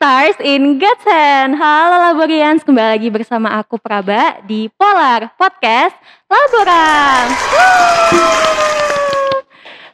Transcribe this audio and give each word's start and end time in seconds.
Stars 0.00 0.42
in 0.42 0.80
Godsend. 0.82 1.54
Halo 1.54 2.02
Laborians, 2.02 2.66
kembali 2.66 2.98
lagi 2.98 3.08
bersama 3.14 3.62
aku 3.62 3.78
Praba 3.78 4.42
di 4.42 4.66
Polar 4.74 5.30
Podcast 5.38 5.94
Laborang. 6.26 7.30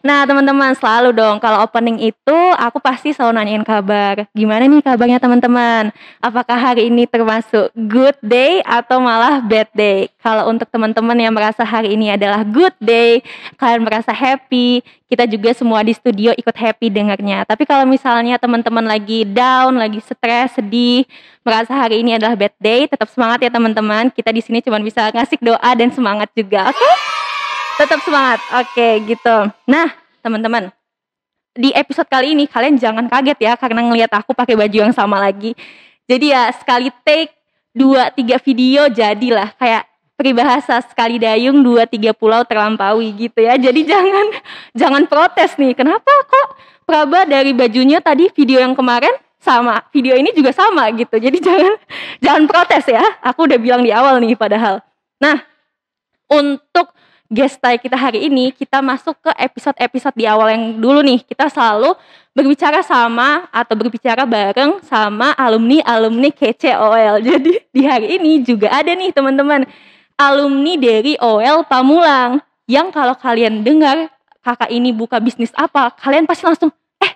Nah 0.05 0.29
teman-teman 0.29 0.77
selalu 0.77 1.17
dong 1.17 1.41
kalau 1.41 1.65
opening 1.65 2.01
itu 2.13 2.39
aku 2.59 2.81
pasti 2.81 3.13
selalu 3.17 3.41
nanyain 3.41 3.65
kabar. 3.65 4.29
Gimana 4.37 4.69
nih 4.69 4.83
kabarnya 4.85 5.19
teman-teman? 5.23 5.95
Apakah 6.21 6.59
hari 6.59 6.89
ini 6.93 7.09
termasuk 7.09 7.73
good 7.75 8.17
day 8.21 8.61
atau 8.65 9.01
malah 9.01 9.41
bad 9.41 9.69
day? 9.73 10.13
Kalau 10.21 10.51
untuk 10.51 10.69
teman-teman 10.69 11.17
yang 11.17 11.33
merasa 11.33 11.63
hari 11.63 11.95
ini 11.95 12.13
adalah 12.13 12.43
good 12.43 12.75
day, 12.83 13.23
kalian 13.57 13.87
merasa 13.87 14.11
happy, 14.11 14.83
kita 15.07 15.23
juga 15.31 15.55
semua 15.55 15.87
di 15.87 15.95
studio 15.95 16.35
ikut 16.35 16.57
happy 16.57 16.91
dengarnya. 16.91 17.47
Tapi 17.47 17.63
kalau 17.63 17.87
misalnya 17.87 18.35
teman-teman 18.43 18.83
lagi 18.83 19.23
down, 19.23 19.79
lagi 19.79 20.03
stres, 20.03 20.59
sedih, 20.59 21.07
merasa 21.47 21.79
hari 21.79 22.03
ini 22.03 22.19
adalah 22.19 22.35
bad 22.35 22.55
day, 22.59 22.91
tetap 22.91 23.07
semangat 23.15 23.39
ya 23.47 23.51
teman-teman. 23.55 24.11
Kita 24.11 24.35
di 24.35 24.43
sini 24.43 24.59
cuma 24.59 24.83
bisa 24.83 25.07
ngasih 25.15 25.39
doa 25.39 25.71
dan 25.79 25.95
semangat 25.95 26.27
juga, 26.35 26.75
oke? 26.75 27.16
Tetap 27.77 28.01
semangat. 28.01 28.41
Oke, 28.57 29.05
gitu. 29.05 29.37
Nah, 29.69 29.93
teman-teman, 30.25 30.73
di 31.53 31.77
episode 31.77 32.09
kali 32.09 32.33
ini 32.33 32.49
kalian 32.49 32.81
jangan 32.81 33.05
kaget 33.05 33.37
ya 33.37 33.53
karena 33.57 33.85
ngelihat 33.85 34.13
aku 34.17 34.33
pakai 34.33 34.57
baju 34.57 34.89
yang 34.89 34.95
sama 34.97 35.21
lagi. 35.21 35.53
Jadi 36.09 36.33
ya 36.33 36.49
sekali 36.57 36.89
take 37.05 37.37
dua 37.77 38.09
tiga 38.17 38.41
video 38.41 38.89
jadilah 38.89 39.53
kayak 39.61 39.85
peribahasa 40.17 40.81
sekali 40.89 41.21
dayung 41.21 41.61
dua 41.61 41.85
tiga 41.85 42.17
pulau 42.17 42.49
terlampaui 42.49 43.13
gitu 43.13 43.45
ya. 43.45 43.61
Jadi 43.61 43.85
jangan 43.85 44.27
jangan 44.81 45.03
protes 45.05 45.53
nih. 45.61 45.77
Kenapa 45.77 46.13
kok 46.25 46.57
Praba 46.87 47.29
dari 47.29 47.53
bajunya 47.53 48.01
tadi 48.01 48.31
video 48.33 48.63
yang 48.63 48.73
kemarin 48.73 49.13
sama, 49.43 49.85
video 49.93 50.17
ini 50.17 50.33
juga 50.33 50.55
sama 50.57 50.89
gitu. 50.97 51.21
Jadi 51.21 51.39
jangan 51.47 51.75
jangan 52.25 52.45
protes 52.49 52.89
ya. 52.89 53.05
Aku 53.21 53.45
udah 53.45 53.61
bilang 53.61 53.85
di 53.85 53.93
awal 53.93 54.17
nih 54.25 54.33
padahal. 54.33 54.81
Nah, 55.21 55.45
untuk 56.33 56.96
guest 57.27 57.59
star 57.59 57.75
kita 57.79 57.99
hari 57.99 58.31
ini 58.31 58.55
kita 58.55 58.79
masuk 58.79 59.19
ke 59.19 59.31
episode-episode 59.35 60.15
di 60.15 60.25
awal 60.31 60.51
yang 60.51 60.79
dulu 60.79 61.03
nih 61.03 61.23
kita 61.27 61.51
selalu 61.51 61.95
berbicara 62.31 62.85
sama 62.87 63.51
atau 63.51 63.75
berbicara 63.75 64.23
bareng 64.23 64.79
sama 64.87 65.35
alumni-alumni 65.35 66.31
KCOL 66.31 67.23
jadi 67.27 67.53
di 67.67 67.83
hari 67.83 68.21
ini 68.21 68.47
juga 68.47 68.71
ada 68.71 68.95
nih 68.95 69.11
teman-teman 69.11 69.67
alumni 70.15 70.75
dari 70.79 71.19
OL 71.19 71.67
Pamulang 71.67 72.39
yang 72.71 72.95
kalau 72.95 73.15
kalian 73.19 73.67
dengar 73.67 74.11
kakak 74.43 74.71
ini 74.71 74.95
buka 74.95 75.19
bisnis 75.19 75.51
apa 75.59 75.91
kalian 75.99 76.27
pasti 76.27 76.47
langsung 76.47 76.71
eh 77.03 77.13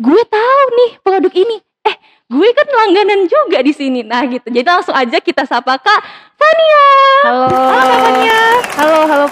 gue 0.00 0.22
tahu 0.24 0.62
nih 0.72 0.90
produk 1.04 1.32
ini 1.36 1.56
eh 1.84 1.96
gue 2.30 2.48
kan 2.54 2.68
langganan 2.70 3.26
juga 3.26 3.58
di 3.58 3.74
sini. 3.74 4.06
Nah 4.06 4.22
gitu. 4.22 4.46
Jadi 4.46 4.62
langsung 4.62 4.94
aja 4.94 5.18
kita 5.18 5.42
sapa 5.50 5.74
Kak 5.82 6.00
Fania. 6.38 6.86
Halo. 7.26 7.46
Halo 7.50 7.89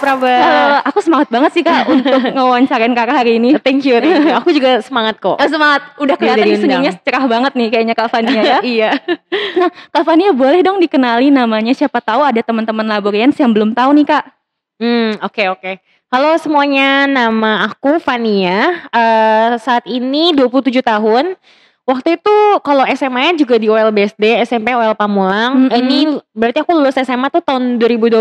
Praba. 0.09 0.37
Halo, 0.41 0.77
aku 0.89 0.99
semangat 1.05 1.29
banget 1.29 1.51
sih 1.53 1.61
Kak 1.61 1.85
untuk 1.85 2.17
ngewawancarain 2.37 2.97
Kakak 2.97 3.17
hari 3.21 3.37
ini. 3.37 3.61
Thank 3.61 3.85
you, 3.85 4.01
thank 4.01 4.25
you. 4.25 4.33
Aku 4.41 4.49
juga 4.57 4.81
semangat 4.81 5.21
kok. 5.21 5.37
Eh, 5.37 5.51
semangat. 5.53 5.85
Udah 6.01 6.17
kelihatan 6.17 6.49
senyumnya 6.57 6.97
cerah 7.05 7.29
banget 7.29 7.53
nih 7.53 7.69
kayaknya 7.69 7.93
Kak 7.93 8.09
Fania 8.09 8.41
ya. 8.41 8.59
iya. 8.81 8.91
Nah, 9.61 9.69
Kak 9.93 10.09
Fania 10.09 10.33
boleh 10.33 10.65
dong 10.65 10.81
dikenali 10.81 11.29
namanya 11.29 11.77
siapa 11.77 12.01
tahu 12.01 12.25
ada 12.25 12.41
teman-teman 12.41 12.89
Laborians 12.89 13.37
yang 13.37 13.53
belum 13.53 13.77
tahu 13.77 13.93
nih 14.01 14.07
Kak. 14.09 14.25
Hmm, 14.81 15.21
oke 15.21 15.45
oke. 15.53 15.73
Halo 16.09 16.41
semuanya, 16.41 17.05
nama 17.05 17.69
aku 17.69 18.01
Fania. 18.01 18.89
Eh, 18.89 19.61
saat 19.61 19.85
ini 19.85 20.33
27 20.33 20.81
tahun. 20.81 21.37
Waktu 21.89 22.21
itu 22.21 22.37
kalau 22.61 22.85
SMA 22.87 23.33
juga 23.33 23.57
di 23.57 23.65
OL 23.65 23.89
BSD, 23.89 24.45
SMP 24.45 24.71
OL 24.71 24.93
Pamulang. 24.93 25.57
Mm-mm. 25.57 25.73
Ini 25.73 25.99
berarti 26.31 26.61
aku 26.61 26.77
lulus 26.77 26.93
SMA 26.95 27.33
tuh 27.33 27.41
tahun 27.41 27.81
2012. 27.81 28.21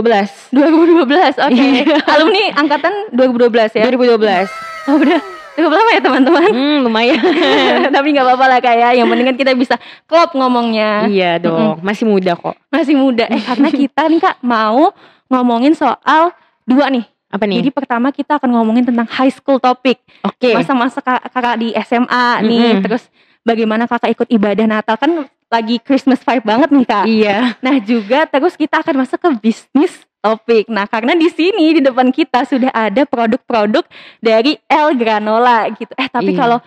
2012, 0.56 1.36
oke. 1.38 1.52
Iya. 1.52 2.00
Alumni 2.08 2.44
angkatan 2.56 3.12
2012 3.12 3.76
ya. 3.76 3.84
2012. 3.86 4.48
Oh, 4.88 4.96
udah 4.96 5.20
cukup 5.54 5.72
lama 5.74 5.90
ya 5.92 6.00
teman-teman. 6.00 6.48
Hmm, 6.48 6.78
lumayan. 6.82 7.20
Tapi 7.92 8.08
nggak 8.08 8.24
apa-apa 8.24 8.46
lah 8.48 8.60
Kak 8.62 8.76
ya. 8.78 8.90
Yang 8.96 9.08
penting 9.12 9.28
kan 9.28 9.38
kita 9.38 9.52
bisa 9.52 9.76
klop 10.08 10.32
ngomongnya. 10.32 11.04
iya 11.06 11.36
dong, 11.36 11.84
masih 11.84 12.08
muda 12.08 12.40
kok. 12.40 12.56
Masih 12.72 12.96
muda. 12.96 13.28
Eh 13.28 13.42
karena 13.42 13.68
kita 13.68 14.08
nih 14.08 14.24
Kak 14.24 14.40
mau 14.42 14.96
ngomongin 15.28 15.76
soal 15.76 16.32
dua 16.64 16.88
nih. 16.88 17.04
Apa 17.28 17.44
nih? 17.44 17.60
Jadi 17.60 17.76
pertama 17.76 18.16
kita 18.16 18.40
akan 18.40 18.48
ngomongin 18.56 18.88
tentang 18.88 19.12
high 19.12 19.28
school 19.28 19.60
topic. 19.60 20.00
Oke. 20.24 20.56
Masa-masa 20.56 21.04
kak- 21.04 21.28
kakak 21.28 21.60
di 21.60 21.76
SMA 21.84 22.40
nih. 22.40 22.80
Mm-mm. 22.80 22.84
Terus 22.88 23.04
bagaimana 23.48 23.88
kakak 23.88 24.12
ikut 24.12 24.28
ibadah 24.28 24.68
Natal. 24.68 25.00
Kan 25.00 25.24
lagi 25.48 25.80
Christmas 25.80 26.20
vibe 26.20 26.44
banget 26.44 26.70
nih 26.76 26.86
Kak. 26.86 27.06
Iya. 27.08 27.38
Nah 27.64 27.80
juga 27.80 28.28
terus 28.28 28.60
kita 28.60 28.84
akan 28.84 29.08
masuk 29.08 29.16
ke 29.24 29.30
bisnis 29.40 30.04
topik. 30.20 30.68
Nah 30.68 30.84
karena 30.84 31.16
di 31.16 31.32
sini 31.32 31.80
di 31.80 31.82
depan 31.82 32.12
kita 32.12 32.44
sudah 32.44 32.68
ada 32.76 33.08
produk-produk 33.08 33.88
dari 34.20 34.60
El 34.68 35.00
Granola 35.00 35.72
gitu. 35.72 35.96
Eh 35.96 36.12
tapi 36.12 36.36
Iya. 36.36 36.40
kalau 36.44 36.60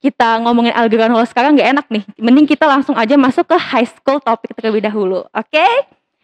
kita 0.00 0.40
ngomongin 0.40 0.72
El 0.72 0.88
Granola 0.88 1.28
sekarang 1.28 1.60
nggak 1.60 1.68
enak 1.76 1.86
nih. 1.92 2.04
Mending 2.16 2.48
kita 2.48 2.64
langsung 2.64 2.96
aja 2.96 3.12
masuk 3.20 3.52
ke 3.52 3.56
high 3.60 3.86
school 3.86 4.16
topik 4.16 4.56
terlebih 4.56 4.80
dahulu. 4.80 5.28
Oke? 5.36 5.66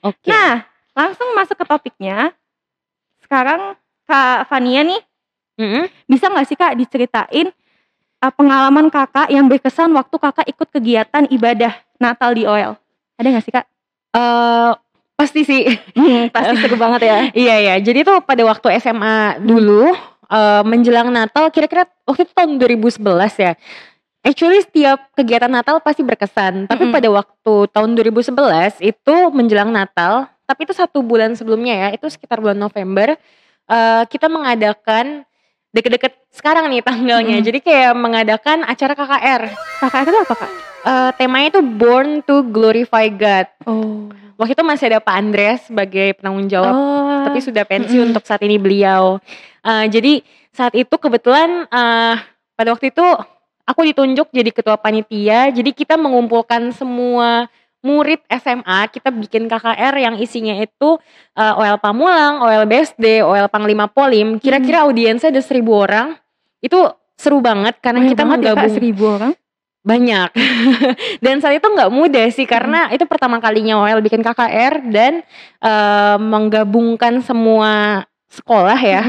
Oke. 0.01 0.33
Nah 0.33 0.65
langsung 0.97 1.29
masuk 1.37 1.61
ke 1.61 1.65
topiknya. 1.69 2.33
Sekarang 3.21 3.77
Kak 4.09 4.49
Fania 4.49 4.81
nih 4.81 5.05
Mm-mm. 5.61 5.85
bisa 6.09 6.33
nggak 6.33 6.47
sih 6.49 6.57
Kak 6.57 6.73
diceritain 6.73 7.53
uh, 8.23 8.33
pengalaman 8.34 8.91
kakak 8.91 9.31
yang 9.31 9.47
berkesan 9.47 9.91
waktu 9.95 10.17
kakak 10.19 10.47
ikut 10.51 10.69
kegiatan 10.71 11.25
ibadah 11.31 11.75
Natal 11.99 12.34
di 12.34 12.47
OL? 12.47 12.79
Ada 13.19 13.29
nggak 13.34 13.45
sih 13.45 13.55
Kak? 13.55 13.67
Eh, 14.15 14.73
pasti 15.19 15.43
sih. 15.43 15.62
Hmm, 15.95 16.31
pasti 16.31 16.55
seru 16.62 16.78
banget 16.78 17.01
ya. 17.03 17.19
Iya 17.34 17.57
ya, 17.59 17.75
jadi 17.83 18.07
tuh 18.07 18.23
pada 18.23 18.43
waktu 18.47 18.78
SMA 18.78 19.43
dulu 19.43 19.91
eh, 20.31 20.62
menjelang 20.62 21.11
Natal 21.11 21.51
kira-kira 21.51 21.87
waktu 22.07 22.27
itu 22.27 22.33
tahun 22.34 22.59
2011 22.62 23.03
ya. 23.43 23.53
Actually 24.23 24.61
setiap 24.62 24.99
kegiatan 25.15 25.49
Natal 25.49 25.78
pasti 25.78 26.03
berkesan, 26.03 26.67
tapi 26.67 26.91
Mm-mm. 26.91 26.95
pada 26.95 27.09
waktu 27.09 27.55
tahun 27.71 27.91
2011 27.95 28.83
itu 28.83 29.15
menjelang 29.31 29.71
Natal, 29.71 30.27
tapi 30.43 30.67
itu 30.67 30.75
satu 30.75 31.01
bulan 31.07 31.39
sebelumnya 31.39 31.87
ya, 31.87 31.89
itu 31.95 32.07
sekitar 32.11 32.43
bulan 32.43 32.59
November 32.59 33.15
eh, 33.69 34.03
kita 34.11 34.27
mengadakan 34.27 35.28
deket-deket 35.78 36.12
sekarang 36.34 36.66
nih 36.69 36.83
tanggalnya. 36.83 37.39
Mm-mm. 37.39 37.47
Jadi 37.47 37.59
kayak 37.62 37.94
mengadakan 37.94 38.66
acara 38.66 38.93
KKR. 38.93 39.43
Kakak 39.78 40.00
itu 40.05 40.19
apa 40.19 40.34
Kak? 40.34 40.50
Eh, 40.78 41.11
temanya 41.19 41.59
itu 41.59 41.61
Born 41.62 42.22
to 42.22 42.47
Glorify 42.50 43.06
God. 43.11 43.47
Oh. 43.66 44.11
Waktu 44.39 44.55
itu 44.55 44.62
masih 44.62 44.84
ada 44.94 45.03
Pak 45.03 45.15
Andreas 45.19 45.66
sebagai 45.66 46.15
penanggung 46.15 46.47
jawab 46.47 46.71
Oh. 46.71 47.27
tapi 47.27 47.43
sudah 47.43 47.66
pensiun 47.66 48.15
untuk 48.15 48.22
saat 48.22 48.39
ini 48.47 48.55
beliau. 48.55 49.19
Eh, 49.66 49.87
jadi 49.91 50.22
saat 50.55 50.78
itu 50.78 50.94
kebetulan 50.94 51.66
eh, 51.66 52.15
pada 52.55 52.69
waktu 52.71 52.95
itu 52.95 53.06
aku 53.62 53.81
ditunjuk 53.84 54.31
jadi 54.31 54.50
ketua 54.55 54.78
panitia. 54.78 55.50
Jadi 55.50 55.75
kita 55.75 55.99
mengumpulkan 55.99 56.71
semua 56.72 57.50
murid 57.81 58.21
SMA, 58.28 58.91
kita 58.91 59.09
bikin 59.09 59.47
KKR 59.47 59.94
yang 59.94 60.15
isinya 60.16 60.55
itu 60.55 60.99
eh, 61.33 61.55
OL 61.55 61.78
Pamulang, 61.78 62.41
OL 62.41 62.65
BSD, 62.65 63.22
OL 63.22 63.47
Panglima 63.47 63.87
Polim. 63.87 64.37
Kira-kira 64.37 64.83
audiensnya 64.83 65.31
ada 65.31 65.41
seribu 65.41 65.78
orang. 65.78 66.19
Itu 66.59 66.91
seru 67.15 67.39
banget 67.39 67.78
karena 67.78 68.03
Banyak 68.03 68.11
kita 68.11 68.22
banget 68.22 68.39
ya, 68.39 68.44
Kak, 68.44 68.55
menggabung 68.55 68.75
seribu 68.75 69.05
orang. 69.09 69.33
banyak 69.78 70.28
dan 71.25 71.41
saat 71.41 71.57
itu 71.57 71.65
nggak 71.65 71.89
mudah 71.89 72.28
sih 72.28 72.45
karena 72.45 72.92
itu 72.92 73.09
pertama 73.09 73.41
kalinya 73.41 73.80
OL 73.80 74.03
bikin 74.03 74.21
KKR 74.21 74.84
dan 74.92 75.25
eh, 75.59 76.16
menggabungkan 76.19 77.22
semua 77.22 78.04
sekolah 78.28 78.77
ya 78.77 79.03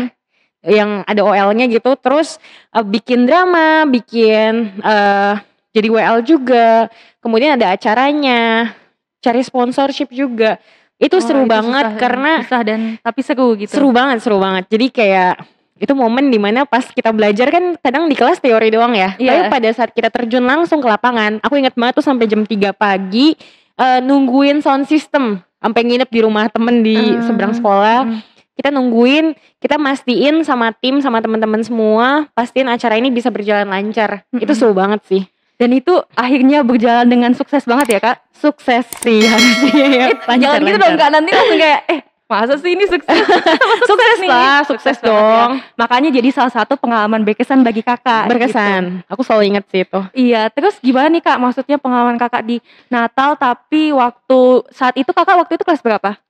Mhm. 0.60 0.72
yang 0.72 0.92
ada 1.04 1.22
OL-nya 1.24 1.68
gitu 1.68 1.96
terus 1.96 2.36
eh, 2.72 2.86
bikin 2.86 3.24
drama 3.24 3.84
bikin 3.86 4.80
eh, 4.80 5.34
jadi 5.70 5.88
WL 5.88 6.18
juga 6.24 6.88
kemudian 7.20 7.56
ada 7.56 7.76
acaranya 7.76 8.74
cari 9.20 9.42
sponsorship 9.44 10.10
juga 10.10 10.58
itu 11.00 11.16
Wah, 11.16 11.24
seru 11.24 11.44
itu 11.44 11.52
banget 11.52 11.86
susah, 11.88 12.00
karena 12.00 12.32
susah 12.44 12.62
dan 12.64 12.80
tapi 13.00 13.20
seru 13.24 13.48
gitu. 13.56 13.72
seru 13.72 13.90
banget 13.92 14.18
seru 14.20 14.38
banget 14.40 14.68
jadi 14.68 14.86
kayak 14.92 15.34
itu 15.80 15.94
momen 15.96 16.28
di 16.28 16.36
mana 16.36 16.68
pas 16.68 16.84
kita 16.84 17.16
belajar 17.16 17.48
kan 17.48 17.80
kadang 17.80 18.12
di 18.12 18.16
kelas 18.20 18.44
teori 18.44 18.68
doang 18.68 18.92
ya 18.92 19.16
Iya. 19.16 19.32
tapi 19.32 19.42
pada 19.48 19.70
saat 19.72 19.92
kita 19.96 20.12
terjun 20.12 20.44
langsung 20.44 20.84
ke 20.84 20.88
lapangan 20.88 21.40
aku 21.40 21.56
ingat 21.56 21.76
banget 21.80 22.00
tuh 22.00 22.06
sampai 22.08 22.28
jam 22.28 22.44
3 22.44 22.76
pagi 22.76 23.36
eh, 23.80 24.00
nungguin 24.04 24.60
sound 24.60 24.92
system 24.92 25.40
sampai 25.60 25.82
nginep 25.88 26.10
di 26.12 26.20
rumah 26.20 26.52
temen 26.52 26.84
di 26.84 26.96
Hmm, 26.96 27.24
seberang 27.24 27.52
sekolah 27.56 28.00
hmm. 28.08 28.20
kita 28.60 28.76
nungguin, 28.76 29.40
kita 29.64 29.80
mastiin 29.80 30.44
sama 30.44 30.76
tim 30.76 31.00
sama 31.00 31.24
teman-teman 31.24 31.64
semua, 31.64 32.28
pastiin 32.36 32.68
acara 32.68 33.00
ini 33.00 33.08
bisa 33.08 33.32
berjalan 33.32 33.64
lancar. 33.72 34.28
Mm-mm. 34.36 34.44
Itu 34.44 34.52
seru 34.52 34.76
banget 34.76 35.00
sih. 35.08 35.24
Dan 35.60 35.76
itu 35.76 35.92
akhirnya 36.16 36.64
berjalan 36.64 37.04
dengan 37.12 37.36
sukses 37.36 37.68
banget 37.68 37.88
ya 37.92 38.00
kak. 38.00 38.18
Sukses 38.32 38.88
sih 39.04 39.28
harusnya 39.32 39.86
ya. 39.92 40.08
Jangan 40.40 40.64
gitu 40.64 40.78
dong 40.80 40.96
kak 40.96 41.10
nanti 41.12 41.30
langsung 41.36 41.60
kayak 41.60 41.82
eh 41.92 42.00
masa 42.30 42.56
sih 42.62 42.78
ini 42.78 42.86
sukses? 42.86 43.10
sukses 43.90 44.18
nih. 44.22 44.30
lah, 44.30 44.62
sukses, 44.64 44.98
ya. 45.02 45.10
dong. 45.10 45.60
Makanya 45.76 46.14
jadi 46.14 46.30
salah 46.30 46.54
satu 46.54 46.78
pengalaman 46.78 47.26
berkesan 47.26 47.66
bagi 47.66 47.82
kakak. 47.82 48.30
gitu. 48.30 48.32
Berkesan. 48.38 49.02
Aku 49.10 49.26
selalu 49.26 49.50
inget 49.50 49.66
sih 49.68 49.82
itu. 49.82 50.00
Iya, 50.14 50.54
terus 50.54 50.78
gimana 50.80 51.10
nih 51.10 51.26
kak? 51.26 51.42
Maksudnya 51.42 51.82
pengalaman 51.82 52.22
kakak 52.22 52.46
di 52.46 52.62
Natal, 52.88 53.34
tapi 53.34 53.90
waktu 53.92 54.40
saat 54.70 54.94
itu 54.96 55.10
kakak 55.10 55.42
waktu 55.42 55.58
itu 55.58 55.66
kelas 55.66 55.82
berapa? 55.82 56.22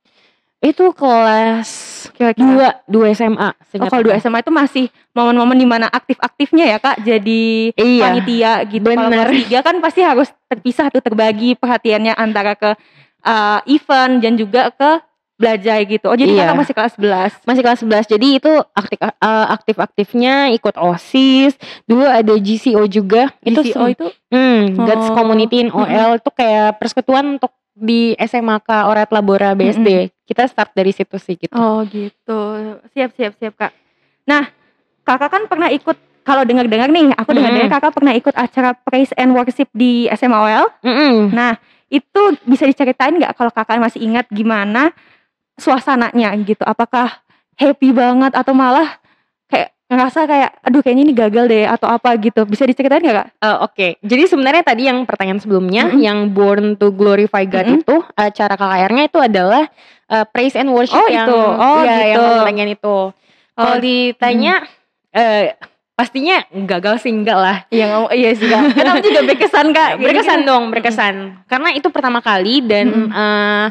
Itu 0.60 0.92
kelas 0.92 1.68
Kira-kira. 2.12 2.44
dua, 2.44 2.68
dua 2.84 3.06
SMA. 3.10 3.48
Oh, 3.74 3.88
kalau 3.88 4.04
dua. 4.04 4.20
SMA 4.20 4.40
itu 4.40 4.52
masih 4.52 4.84
momen-momen 5.10 5.56
di 5.56 5.64
mana 5.64 5.88
aktif-aktifnya 5.88 6.64
ya 6.66 6.78
kak, 6.78 7.00
jadi 7.00 7.72
Iya. 7.72 8.02
panitia 8.02 8.52
gitu. 8.66 8.84
Kalau 8.86 9.08
Bener. 9.08 9.24
kelas 9.24 9.40
tiga 9.40 9.58
kan 9.60 9.76
pasti 9.78 10.00
harus 10.00 10.28
terpisah 10.46 10.86
tuh 10.88 11.00
terbagi 11.00 11.56
perhatiannya 11.56 12.12
antara 12.12 12.52
ke 12.54 12.76
uh, 13.22 13.60
event 13.64 14.20
dan 14.20 14.36
juga 14.36 14.68
ke 14.70 14.90
belajar 15.34 15.80
gitu. 15.82 16.04
Oh 16.04 16.14
jadi 16.14 16.28
Iya. 16.30 16.44
kakak 16.44 16.58
masih 16.58 16.74
kelas 16.74 16.92
11 16.94 17.32
Masih 17.42 17.62
kelas 17.62 17.78
11. 17.80 18.04
Jadi 18.06 18.28
itu 18.36 18.52
aktif 18.70 18.98
eh, 19.00 19.46
aktif-aktifnya 19.50 20.34
ikut 20.52 20.76
OSIS. 20.76 21.56
Dulu 21.82 22.04
ada 22.04 22.36
GCO 22.36 22.84
juga. 22.84 23.32
Itu 23.40 23.64
GCO 23.64 23.88
sem- 23.88 23.92
itu 23.96 24.06
Hmm, 24.28 24.76
Oh. 24.76 25.16
Community 25.16 25.64
in 25.64 25.72
OL 25.72 26.20
itu 26.20 26.30
kayak 26.30 26.76
persekutuan 26.76 27.40
untuk 27.40 27.50
di 27.72 28.12
SMAK 28.14 28.68
Orat 28.84 29.08
Labora 29.08 29.56
BSD. 29.56 30.12
Kita 30.30 30.46
start 30.46 30.70
dari 30.78 30.94
situ 30.94 31.18
sih 31.18 31.34
gitu. 31.34 31.50
Oh 31.58 31.82
gitu. 31.90 32.40
Siap 32.94 33.10
siap 33.18 33.34
siap 33.42 33.54
kak. 33.58 33.74
Nah 34.30 34.46
kakak 35.02 35.26
kan 35.26 35.42
pernah 35.50 35.66
ikut 35.74 35.98
kalau 36.22 36.46
dengar-dengar 36.46 36.86
nih, 36.86 37.10
aku 37.18 37.34
dengar-dengar 37.34 37.80
kakak 37.80 37.92
pernah 37.98 38.14
ikut 38.14 38.34
acara 38.38 38.70
praise 38.78 39.10
and 39.18 39.34
worship 39.34 39.66
di 39.74 40.06
SMA 40.14 40.38
OL. 40.38 40.70
Mm-mm. 40.86 41.34
Nah 41.34 41.58
itu 41.90 42.22
bisa 42.46 42.62
diceritain 42.62 43.18
nggak 43.18 43.34
kalau 43.34 43.50
kakak 43.50 43.82
masih 43.82 44.06
ingat 44.06 44.30
gimana 44.30 44.94
suasananya 45.58 46.30
gitu? 46.46 46.62
Apakah 46.62 47.10
happy 47.58 47.90
banget 47.90 48.30
atau 48.38 48.54
malah 48.54 49.02
ngerasa 49.90 50.22
kayak 50.22 50.50
aduh 50.62 50.80
kayaknya 50.80 51.02
ini 51.04 51.12
gagal 51.12 51.44
deh 51.44 51.66
atau 51.66 51.86
apa 51.86 52.14
gitu? 52.16 52.42
Bisa 52.44 52.62
diceritain 52.62 53.02
nggak 53.02 53.16
kak? 53.16 53.28
Eh, 53.36 53.56
Oke, 53.60 53.88
jadi 54.00 54.22
sebenarnya 54.24 54.62
tadi 54.62 54.86
yang 54.86 55.02
pertanyaan 55.02 55.36
sebelumnya, 55.36 55.84
Mm-mm. 55.84 55.98
yang 55.98 56.30
Born 56.30 56.74
to 56.74 56.88
Glorify 56.90 57.42
God 57.42 57.66
Mm-mm. 57.66 57.80
itu 57.80 57.96
eh, 58.14 58.30
cara 58.30 58.54
KKR-nya 58.54 59.04
itu 59.04 59.18
adalah 59.18 59.66
eh, 60.06 60.24
praise 60.26 60.54
and 60.54 60.70
worship 60.70 60.94
Oh, 60.96 61.06
yang 61.06 61.26
itu. 61.26 61.36
Oh, 61.36 61.82
iya, 61.82 61.94
yang 62.06 62.16
gitu. 62.16 62.22
kamu 62.24 62.46
tanyain 62.46 62.70
itu. 62.70 62.96
Kalau 63.52 63.66
Oh, 63.68 63.76
ditanya 63.76 64.54
eh, 65.10 65.58
pastinya 65.92 66.36
gagal 66.64 67.02
sih 67.02 67.10
enggak 67.10 67.36
lah. 67.36 67.56
Iya 67.68 67.84
nggak- 67.90 68.14
iya 68.14 68.30
sih 68.32 68.46
kak. 68.46 68.62
Kan 68.78 68.86
aku 68.88 69.04
juga 69.04 69.20
berkesan 69.26 69.66
kak. 69.70 69.90
berkesan 69.98 70.40
dong, 70.42 70.64
berkesan. 70.70 71.14
Karena 71.44 71.68
itu 71.72 71.90
pertama 71.90 72.18
kali 72.18 72.62
dan 72.62 72.86
Mm-mm. 72.88 73.10
eh, 73.10 73.66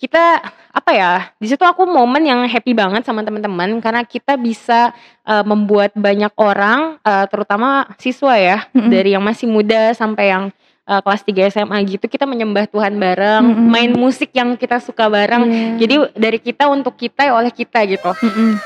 kita 0.00 0.40
apa 0.72 0.90
ya? 0.96 1.12
Di 1.36 1.52
situ 1.52 1.60
aku 1.60 1.84
momen 1.84 2.24
yang 2.24 2.40
happy 2.48 2.72
banget 2.72 3.04
sama 3.04 3.20
teman-teman 3.20 3.76
karena 3.84 4.00
kita 4.00 4.40
bisa 4.40 4.96
eh, 5.28 5.44
membuat 5.44 5.92
banyak 5.92 6.32
orang, 6.40 6.96
eh, 7.04 7.26
terutama 7.28 7.84
siswa 8.00 8.32
ya, 8.40 8.64
Mm-mm. 8.72 8.88
dari 8.88 9.12
yang 9.12 9.20
masih 9.20 9.44
muda 9.44 9.92
sampai 9.92 10.32
yang 10.32 10.44
eh, 10.88 11.00
kelas 11.04 11.22
3 11.28 11.52
SMA 11.52 11.78
gitu, 11.84 12.08
kita 12.08 12.24
menyembah 12.24 12.64
Tuhan 12.72 12.96
bareng, 12.96 13.44
Mm-mm. 13.44 13.68
main 13.68 13.92
musik 13.92 14.32
yang 14.32 14.56
kita 14.56 14.80
suka 14.80 15.12
bareng. 15.12 15.44
Iya. 15.44 15.68
Jadi 15.84 15.94
dari 16.16 16.38
kita 16.40 16.72
untuk 16.72 16.96
kita 16.96 17.28
oleh 17.36 17.52
kita 17.52 17.84
gitu. 17.84 18.16
Mm-mm. 18.16 18.56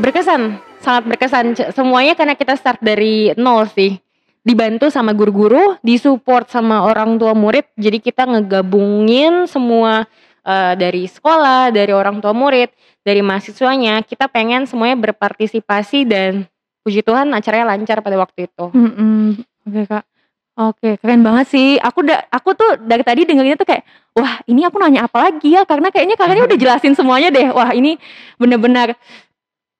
Berkesan, 0.00 0.56
sangat 0.80 1.04
berkesan. 1.04 1.52
Semuanya 1.76 2.16
karena 2.16 2.32
kita 2.32 2.56
start 2.56 2.80
dari 2.80 3.36
nol 3.36 3.68
sih. 3.68 4.00
Dibantu 4.42 4.90
sama 4.90 5.14
guru-guru, 5.14 5.78
disupport 5.86 6.50
sama 6.50 6.82
orang 6.82 7.14
tua 7.14 7.30
murid. 7.30 7.62
Jadi 7.78 8.02
kita 8.02 8.26
ngegabungin 8.26 9.46
semua 9.46 10.10
eh, 10.46 10.74
dari 10.76 11.06
sekolah, 11.08 11.70
dari 11.70 11.92
orang 11.94 12.18
tua 12.22 12.34
murid, 12.34 12.70
dari 13.02 13.20
mahasiswanya. 13.22 14.02
Kita 14.06 14.30
pengen 14.30 14.66
semuanya 14.66 14.98
berpartisipasi 15.10 16.06
dan 16.06 16.46
puji 16.82 17.02
Tuhan 17.06 17.30
acaranya 17.30 17.74
lancar 17.74 18.02
pada 18.02 18.18
waktu 18.18 18.50
itu. 18.50 18.64
Mm-mm. 18.74 19.38
Oke 19.66 19.82
kak. 19.86 20.04
Oke 20.52 21.00
keren 21.00 21.24
banget 21.24 21.48
sih. 21.48 21.80
Aku 21.80 22.04
udah 22.04 22.28
aku 22.28 22.52
tuh 22.52 22.76
dari 22.76 23.00
tadi 23.00 23.24
dengerinnya 23.24 23.56
tuh 23.56 23.64
kayak 23.64 23.88
wah 24.12 24.44
ini 24.44 24.68
aku 24.68 24.76
nanya 24.76 25.08
apa 25.08 25.30
lagi 25.30 25.56
ya 25.56 25.64
karena 25.64 25.88
kayaknya 25.88 26.18
kakaknya 26.20 26.44
udah 26.44 26.58
jelasin 26.60 26.92
semuanya 26.92 27.32
deh. 27.32 27.48
Wah 27.48 27.72
ini 27.72 27.96
bener-bener 28.36 28.92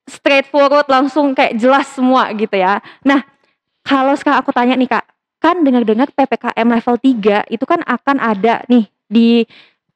straightforward 0.08 0.88
langsung 0.88 1.36
kayak 1.36 1.60
jelas 1.60 1.92
semua 1.92 2.32
gitu 2.32 2.56
ya. 2.56 2.80
Nah 3.04 3.20
kalau 3.84 4.16
sekarang 4.16 4.40
aku 4.40 4.54
tanya 4.54 4.78
nih 4.78 4.88
kak, 4.88 5.04
kan 5.42 5.60
dengar-dengar 5.60 6.08
ppkm 6.14 6.68
level 6.70 6.96
3 6.96 7.50
itu 7.50 7.64
kan 7.66 7.82
akan 7.84 8.16
ada 8.22 8.62
nih 8.70 8.86
di 9.10 9.44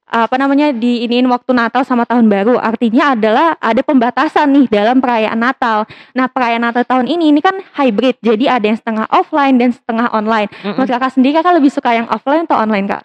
apa 0.07 0.39
namanya 0.39 0.71
di 0.71 1.03
iniin 1.03 1.27
waktu 1.27 1.51
Natal 1.51 1.83
sama 1.83 2.07
tahun 2.07 2.31
baru 2.31 2.63
artinya 2.63 3.19
adalah 3.19 3.59
ada 3.59 3.83
pembatasan 3.83 4.55
nih 4.55 4.67
dalam 4.71 5.03
perayaan 5.03 5.35
Natal 5.35 5.83
Nah 6.15 6.27
perayaan 6.31 6.63
Natal 6.63 6.87
tahun 6.87 7.11
ini 7.11 7.35
ini 7.35 7.41
kan 7.45 7.59
hybrid, 7.77 8.23
jadi 8.23 8.57
ada 8.57 8.67
yang 8.71 8.79
setengah 8.79 9.07
offline 9.13 9.61
dan 9.61 9.75
setengah 9.75 10.09
online. 10.15 10.49
Mm-mm. 10.63 10.79
Menurut 10.79 10.91
kakak 10.91 11.13
sendiri 11.13 11.37
kakak 11.37 11.55
lebih 11.59 11.69
suka 11.69 11.93
yang 11.93 12.09
offline 12.09 12.47
atau 12.49 12.57
online 12.57 12.87
kak? 12.89 13.03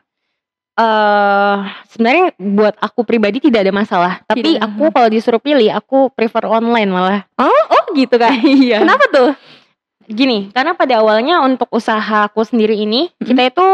eh 0.71 1.57
sebenarnya 1.91 2.31
buat 2.39 2.79
aku 2.79 3.03
pribadi 3.03 3.43
tidak 3.43 3.67
ada 3.67 3.73
masalah. 3.75 4.13
Tapi 4.23 4.55
Tidak. 4.55 4.63
aku 4.63 4.87
kalau 4.95 5.11
disuruh 5.11 5.43
pilih, 5.43 5.67
aku 5.67 6.09
prefer 6.15 6.47
online 6.47 6.87
malah. 6.87 7.27
Oh 7.35 7.85
gitu 7.91 8.15
kak? 8.15 8.31
Iya. 8.63 8.79
Kenapa 8.79 9.05
tuh? 9.11 9.29
Gini, 10.07 10.47
karena 10.55 10.73
pada 10.73 11.03
awalnya 11.03 11.43
untuk 11.43 11.67
usahaku 11.75 12.47
sendiri 12.47 12.79
ini, 12.79 13.11
Mm-mm. 13.11 13.27
kita 13.27 13.41
itu 13.51 13.67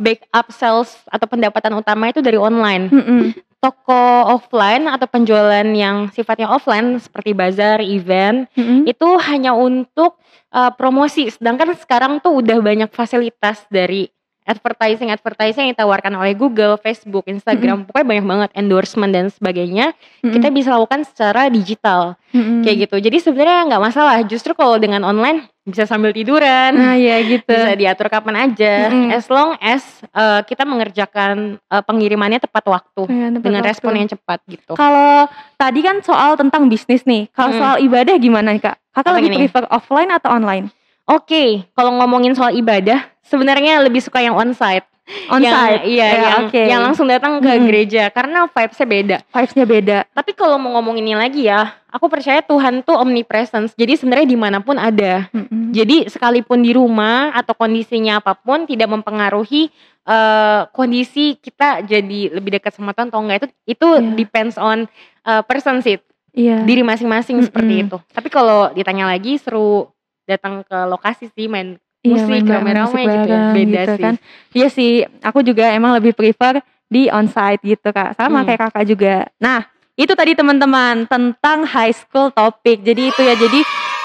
backup 0.00 0.48
sales 0.48 0.96
atau 1.12 1.28
pendapatan 1.28 1.76
utama 1.76 2.08
itu 2.08 2.24
dari 2.24 2.40
online. 2.40 2.88
Mm-mm. 2.88 3.36
Toko 3.60 4.24
offline 4.32 4.88
atau 4.88 5.04
penjualan 5.04 5.68
yang 5.76 6.08
sifatnya 6.16 6.48
offline 6.48 6.96
seperti 6.96 7.36
bazar, 7.36 7.84
event, 7.84 8.48
Mm-mm. 8.56 8.88
itu 8.88 9.08
hanya 9.28 9.52
untuk 9.52 10.16
uh, 10.56 10.72
promosi. 10.72 11.28
Sedangkan 11.28 11.76
sekarang 11.76 12.24
tuh 12.24 12.40
udah 12.40 12.56
banyak 12.56 12.88
fasilitas 12.88 13.68
dari 13.68 14.08
advertising 14.48 15.12
advertising 15.12 15.68
yang 15.68 15.76
ditawarkan 15.76 16.16
oleh 16.16 16.32
Google, 16.32 16.80
Facebook, 16.80 17.28
Instagram, 17.28 17.84
pokoknya 17.84 18.08
banyak 18.08 18.26
banget 18.26 18.50
endorsement 18.56 19.12
dan 19.12 19.28
sebagainya. 19.28 19.92
Mm-mm. 20.24 20.32
Kita 20.32 20.48
bisa 20.48 20.72
lakukan 20.72 21.04
secara 21.04 21.52
digital 21.52 22.16
Mm-mm. 22.32 22.64
kayak 22.64 22.88
gitu. 22.88 22.96
Jadi 22.96 23.16
sebenarnya 23.20 23.68
nggak 23.76 23.84
masalah. 23.84 24.24
Justru 24.24 24.56
kalau 24.56 24.80
dengan 24.80 25.04
online 25.04 25.44
bisa 25.70 25.84
sambil 25.84 26.10
tiduran, 26.10 26.74
Nah 26.74 26.94
ya 26.94 27.22
gitu. 27.22 27.46
bisa 27.46 27.72
diatur 27.72 28.06
kapan 28.06 28.50
aja, 28.50 28.86
Mm-mm. 28.86 29.08
as 29.10 29.24
long 29.26 29.54
as 29.56 29.80
uh, 30.10 30.42
kita 30.42 30.62
mengerjakan 30.62 31.56
uh, 31.64 31.80
pengirimannya 31.80 32.36
tepat 32.36 32.66
waktu 32.66 33.02
Iya, 33.06 33.26
tepat 33.30 33.40
dengan 33.40 33.60
waktu. 33.60 33.70
respon 33.70 33.92
yang 33.94 34.08
cepat 34.08 34.38
gitu. 34.44 34.72
Kalau 34.74 35.30
tadi 35.54 35.80
kan 35.80 35.96
soal 36.00 36.34
tentang 36.34 36.66
bisnis 36.66 37.02
nih. 37.02 37.30
Kalau 37.30 37.50
Mm. 37.50 37.58
soal 37.58 37.76
ibadah 37.80 38.14
gimana 38.16 38.50
kak? 38.54 38.74
Kakak 38.90 39.06
Apa 39.06 39.16
lebih 39.16 39.30
gini? 39.30 39.38
prefer 39.46 39.64
offline 39.70 40.10
atau 40.10 40.28
online? 40.28 40.66
Oke, 41.06 41.64
kalau 41.72 41.94
ngomongin 41.96 42.34
soal 42.34 42.50
ibadah, 42.52 43.02
sebenarnya 43.22 43.78
lebih 43.80 43.98
suka 43.98 44.18
yang 44.18 44.34
onsite. 44.34 44.89
Onsite. 45.28 45.44
Yang, 45.44 45.82
iya, 45.84 46.06
Ya, 46.06 46.14
yang, 46.16 46.40
oke. 46.44 46.62
yang 46.62 46.80
langsung 46.82 47.06
datang 47.06 47.38
ke 47.38 47.50
Mm. 47.50 47.64
gereja 47.64 48.02
karena 48.08 48.46
vibesnya 48.46 48.86
beda. 48.86 49.16
Vibesnya 49.26 49.64
beda. 49.64 49.98
Tapi 50.08 50.30
kalau 50.32 50.56
mau 50.56 50.72
ngomonginnya 50.72 51.18
lagi 51.18 51.44
ya, 51.44 51.74
aku 51.86 52.06
percaya 52.06 52.40
Tuhan 52.40 52.80
tuh 52.80 52.94
omnipresence. 52.94 53.74
Jadi 53.74 53.94
sebenarnya 53.94 54.26
di 54.26 54.36
mana 54.36 54.58
pun 54.58 54.74
ada. 54.74 55.26
Mm-mm. 55.30 55.70
Jadi 55.70 56.06
sekalipun 56.06 56.60
di 56.60 56.70
rumah 56.70 57.30
atau 57.32 57.52
kondisinya 57.52 58.18
apa 58.18 58.34
pun 58.34 58.64
tidak 58.64 58.88
mempengaruhi 58.88 59.70
eh, 60.02 60.60
kondisi 60.70 61.36
kita 61.36 61.82
jadi 61.82 62.32
lebih 62.32 62.56
dekat 62.56 62.72
sama 62.72 62.90
Tuhan 62.90 63.08
atau 63.08 63.20
enggak 63.20 63.38
itu 63.38 63.48
itu 63.68 63.88
Iya. 63.92 64.14
depends 64.14 64.56
on 64.56 64.88
eh, 65.20 65.42
person 65.44 65.78
sih 65.80 66.00
Iya. 66.30 66.62
diri 66.62 66.80
masing-masing 66.80 67.42
seperti 67.42 67.74
Mm-mm. 67.76 67.86
itu. 67.86 67.96
Tapi 68.08 68.28
kalau 68.28 68.70
ditanya 68.70 69.06
lagi 69.06 69.36
seru 69.36 69.90
datang 70.24 70.62
ke 70.62 70.78
lokasi 70.86 71.26
sih 71.28 71.46
main 71.46 71.74
Iya, 72.00 72.24
musik 72.24 72.40
rame-rame 72.42 72.86
musik 72.88 73.04
gitu 73.04 73.28
ya. 73.28 73.40
Beda 73.52 73.80
gitu 73.84 73.92
sih. 73.92 74.02
kan. 74.02 74.14
Iya 74.50 74.68
sih, 74.68 74.90
aku 75.20 75.38
juga 75.40 75.68
emang 75.68 75.92
lebih 75.92 76.12
prefer 76.12 76.64
di 76.86 77.06
onsite 77.06 77.60
gitu 77.62 77.88
kak. 77.88 78.16
Sama 78.16 78.40
Hmm. 78.40 78.46
kayak 78.46 78.60
kakak 78.66 78.84
juga. 78.84 79.14
Nah, 79.36 79.62
itu 79.94 80.10
tadi 80.10 80.32
teman-teman 80.32 81.04
tentang 81.04 81.62
high 81.62 81.92
school 81.92 82.32
topik. 82.32 82.80
Jadi 82.80 83.02
itu 83.06 83.20
ya, 83.20 83.36
jadi 83.36 83.60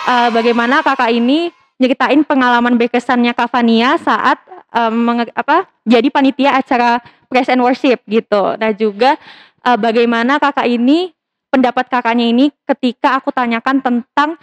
eh, 0.06 0.30
bagaimana 0.30 0.80
kakak 0.80 1.10
ini 1.10 1.50
nyeritain 1.76 2.22
pengalaman 2.22 2.76
berkesannya 2.76 3.32
Kak 3.32 3.50
Fania 3.50 3.98
saat 3.98 4.40
menge- 4.92 5.32
apa 5.32 5.72
jadi 5.84 6.08
panitia 6.08 6.52
acara 6.54 7.00
praise 7.26 7.48
and 7.48 7.60
worship 7.60 8.04
gitu. 8.06 8.56
Nah 8.56 8.72
juga 8.72 9.16
eh, 9.62 9.78
bagaimana 9.78 10.36
kakak 10.36 10.68
ini 10.68 11.16
pendapat 11.48 11.88
kakaknya 11.88 12.28
ini 12.28 12.52
ketika 12.66 13.16
aku 13.16 13.32
tanyakan 13.32 13.80
tentang 13.80 14.36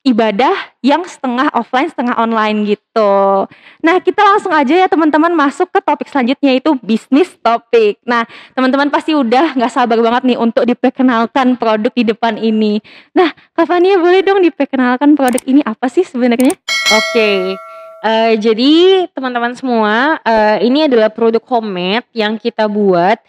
ibadah 0.00 0.52
yang 0.80 1.04
setengah 1.04 1.52
offline 1.52 1.92
setengah 1.92 2.16
online 2.16 2.64
gitu. 2.64 3.44
Nah 3.84 3.96
kita 4.00 4.24
langsung 4.24 4.48
aja 4.52 4.72
ya 4.72 4.88
teman-teman 4.88 5.32
masuk 5.36 5.68
ke 5.68 5.80
topik 5.84 6.08
selanjutnya 6.08 6.56
yaitu 6.56 6.72
bisnis 6.80 7.36
topik. 7.44 8.00
Nah 8.08 8.24
teman-teman 8.56 8.88
pasti 8.88 9.12
udah 9.12 9.52
nggak 9.56 9.72
sabar 9.72 10.00
banget 10.00 10.34
nih 10.34 10.38
untuk 10.40 10.64
diperkenalkan 10.64 11.60
produk 11.60 11.92
di 11.92 12.04
depan 12.08 12.40
ini. 12.40 12.80
Nah 13.12 13.32
Kak 13.52 13.68
Fania 13.68 14.00
boleh 14.00 14.24
dong 14.24 14.40
diperkenalkan 14.40 15.12
produk 15.14 15.42
ini 15.44 15.60
apa 15.62 15.86
sih 15.92 16.02
sebenarnya? 16.02 16.56
Oke. 16.90 17.60
Uh, 18.00 18.32
jadi 18.40 19.04
teman-teman 19.12 19.52
semua, 19.52 20.16
uh, 20.24 20.56
ini 20.64 20.88
adalah 20.88 21.12
produk 21.12 21.44
homemade 21.52 22.08
yang 22.16 22.40
kita 22.40 22.64
buat. 22.64 23.20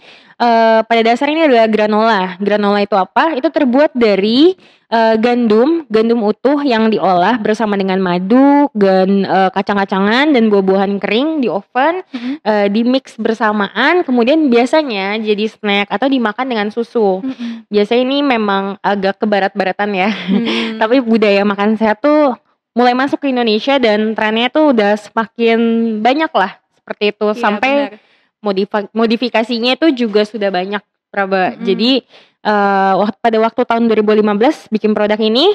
Uh, 0.42 0.82
pada 0.90 1.06
dasarnya 1.06 1.36
ini 1.38 1.46
adalah 1.54 1.68
granola. 1.70 2.24
Granola 2.42 2.80
itu 2.82 2.98
apa? 2.98 3.38
Itu 3.38 3.54
terbuat 3.54 3.94
dari 3.94 4.58
uh, 4.90 5.16
gandum, 5.22 5.86
gandum 5.86 6.26
utuh 6.26 6.58
yang 6.66 6.90
diolah 6.90 7.38
bersama 7.38 7.78
dengan 7.78 8.02
madu, 8.02 8.66
dan 8.74 9.22
uh, 9.28 9.54
kacang-kacangan 9.54 10.34
dan 10.34 10.50
buah-buahan 10.50 10.98
kering 10.98 11.46
di 11.46 11.48
oven, 11.52 12.02
mm-hmm. 12.02 12.34
uh, 12.42 12.68
di 12.74 12.82
mix 12.82 13.22
bersamaan. 13.22 14.02
Kemudian 14.02 14.50
biasanya 14.50 15.20
jadi 15.22 15.46
snack 15.46 15.94
atau 15.94 16.10
dimakan 16.10 16.48
dengan 16.50 16.68
susu. 16.74 17.22
Mm-hmm. 17.22 17.52
Biasanya 17.70 18.02
ini 18.02 18.18
memang 18.26 18.82
agak 18.82 19.22
kebarat-baratan 19.22 19.90
ya. 19.94 20.10
Mm-hmm. 20.10 20.78
Tapi 20.82 20.96
budaya 21.06 21.46
makan 21.46 21.78
sehat 21.78 22.02
tuh 22.02 22.34
mulai 22.72 22.96
masuk 22.96 23.20
ke 23.20 23.28
Indonesia 23.32 23.76
dan 23.78 24.16
trennya 24.16 24.48
tuh 24.48 24.72
udah 24.72 24.96
semakin 24.96 25.60
banyak 26.00 26.32
lah 26.32 26.56
seperti 26.80 27.12
itu 27.12 27.28
iya, 27.32 27.40
sampai 27.40 27.74
modif 28.42 28.68
modifikasinya 28.92 29.78
itu 29.78 30.08
juga 30.08 30.26
sudah 30.26 30.50
banyak 30.50 30.84
Praba. 31.12 31.52
Mm-hmm. 31.52 31.64
Jadi 31.68 31.92
uh, 32.48 33.12
pada 33.20 33.38
waktu 33.44 33.62
tahun 33.68 33.84
2015 33.92 34.72
bikin 34.72 34.96
produk 34.96 35.20
ini 35.20 35.52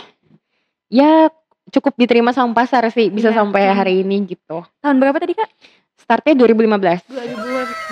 ya 0.92 1.32
cukup 1.72 1.96
diterima 1.96 2.30
sama 2.36 2.52
pasar 2.52 2.84
sih 2.92 3.08
bisa 3.08 3.32
yeah. 3.32 3.40
sampai 3.40 3.62
hari 3.72 3.94
ini 4.04 4.28
gitu. 4.28 4.62
Tahun 4.84 4.96
berapa 5.00 5.16
tadi 5.16 5.32
Kak? 5.32 5.48
Startnya 5.96 6.36
2015. 6.38 7.08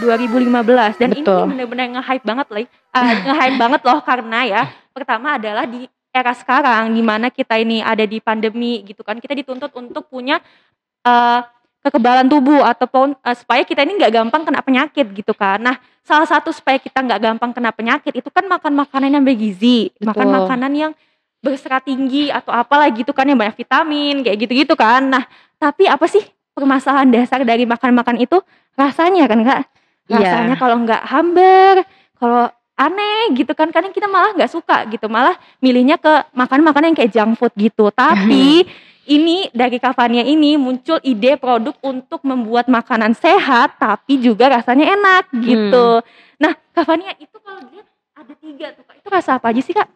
2015 0.04 1.00
dan 1.00 1.10
Betul. 1.10 1.40
ini 1.48 1.50
benar-benar 1.56 1.86
nge-hype 1.98 2.24
banget 2.28 2.46
loh. 2.52 2.66
Uh, 2.94 3.14
nge-hype 3.32 3.58
banget 3.58 3.80
loh 3.82 3.98
karena 4.04 4.38
ya 4.44 4.62
pertama 4.92 5.40
adalah 5.40 5.64
di 5.66 5.88
era 6.14 6.30
sekarang 6.30 6.94
di 6.94 7.02
mana 7.02 7.26
kita 7.26 7.58
ini 7.58 7.82
ada 7.82 8.06
di 8.06 8.22
pandemi 8.22 8.86
gitu 8.86 9.02
kan 9.02 9.18
kita 9.18 9.34
dituntut 9.34 9.74
untuk 9.74 10.06
punya 10.06 10.38
uh, 11.02 11.42
kekebalan 11.82 12.30
tubuh 12.30 12.62
ataupun 12.62 13.18
uh, 13.18 13.34
supaya 13.34 13.66
kita 13.66 13.82
ini 13.82 13.98
nggak 13.98 14.14
gampang 14.14 14.46
kena 14.46 14.62
penyakit 14.62 15.10
gitu 15.10 15.34
kan 15.34 15.58
nah 15.58 15.76
salah 16.06 16.30
satu 16.30 16.54
supaya 16.54 16.78
kita 16.78 17.02
nggak 17.02 17.18
gampang 17.18 17.50
kena 17.50 17.74
penyakit 17.74 18.14
itu 18.14 18.30
kan 18.30 18.46
makan 18.46 18.78
makanan 18.78 19.10
yang 19.10 19.24
bergizi 19.26 19.90
Betul. 19.98 20.06
makan 20.14 20.26
makanan 20.30 20.72
yang 20.72 20.92
berserat 21.42 21.84
tinggi 21.84 22.30
atau 22.30 22.54
apalah 22.54 22.88
gitu 22.94 23.10
kan 23.12 23.26
yang 23.26 23.36
banyak 23.36 23.58
vitamin 23.58 24.22
kayak 24.22 24.38
gitu-gitu 24.46 24.78
kan 24.78 25.02
nah 25.02 25.26
tapi 25.58 25.90
apa 25.90 26.06
sih 26.06 26.22
permasalahan 26.54 27.10
dasar 27.10 27.42
dari 27.42 27.66
makan-makan 27.66 28.22
itu 28.22 28.38
rasanya 28.78 29.26
kan 29.26 29.42
kak 29.42 29.60
iya. 30.08 30.16
rasanya 30.22 30.54
yeah. 30.54 30.60
kalau 30.62 30.76
nggak 30.86 31.02
hambar 31.04 31.74
kalau 32.16 32.48
aneh 32.88 33.32
gitu 33.36 33.52
kan 33.56 33.68
kadang 33.72 33.90
kita 33.90 34.04
malah 34.06 34.36
nggak 34.36 34.52
suka 34.52 34.84
gitu 34.92 35.08
malah 35.08 35.36
milihnya 35.58 35.96
ke 35.96 36.28
makan-makan 36.36 36.92
yang 36.92 36.96
kayak 36.96 37.12
junk 37.12 37.36
food 37.40 37.52
gitu. 37.56 37.88
Tapi 37.94 38.64
ini 39.16 39.52
dari 39.52 39.76
Kavania 39.80 40.24
ini 40.24 40.56
muncul 40.56 41.00
ide 41.04 41.36
produk 41.36 41.76
untuk 41.84 42.20
membuat 42.24 42.68
makanan 42.68 43.12
sehat 43.16 43.76
tapi 43.76 44.20
juga 44.20 44.48
rasanya 44.48 44.92
enak 44.96 45.24
gitu. 45.44 46.00
Hmm. 46.00 46.06
nah 46.40 46.52
Kavania 46.72 47.12
itu 47.20 47.36
kalau 47.40 47.62
dia 47.68 47.84
ada 48.14 48.34
tiga 48.36 48.66
tuh 48.72 48.84
kak. 48.84 48.94
Itu 49.00 49.08
rasa 49.12 49.36
apa 49.36 49.52
aja 49.52 49.60
sih 49.60 49.76
kak 49.76 49.88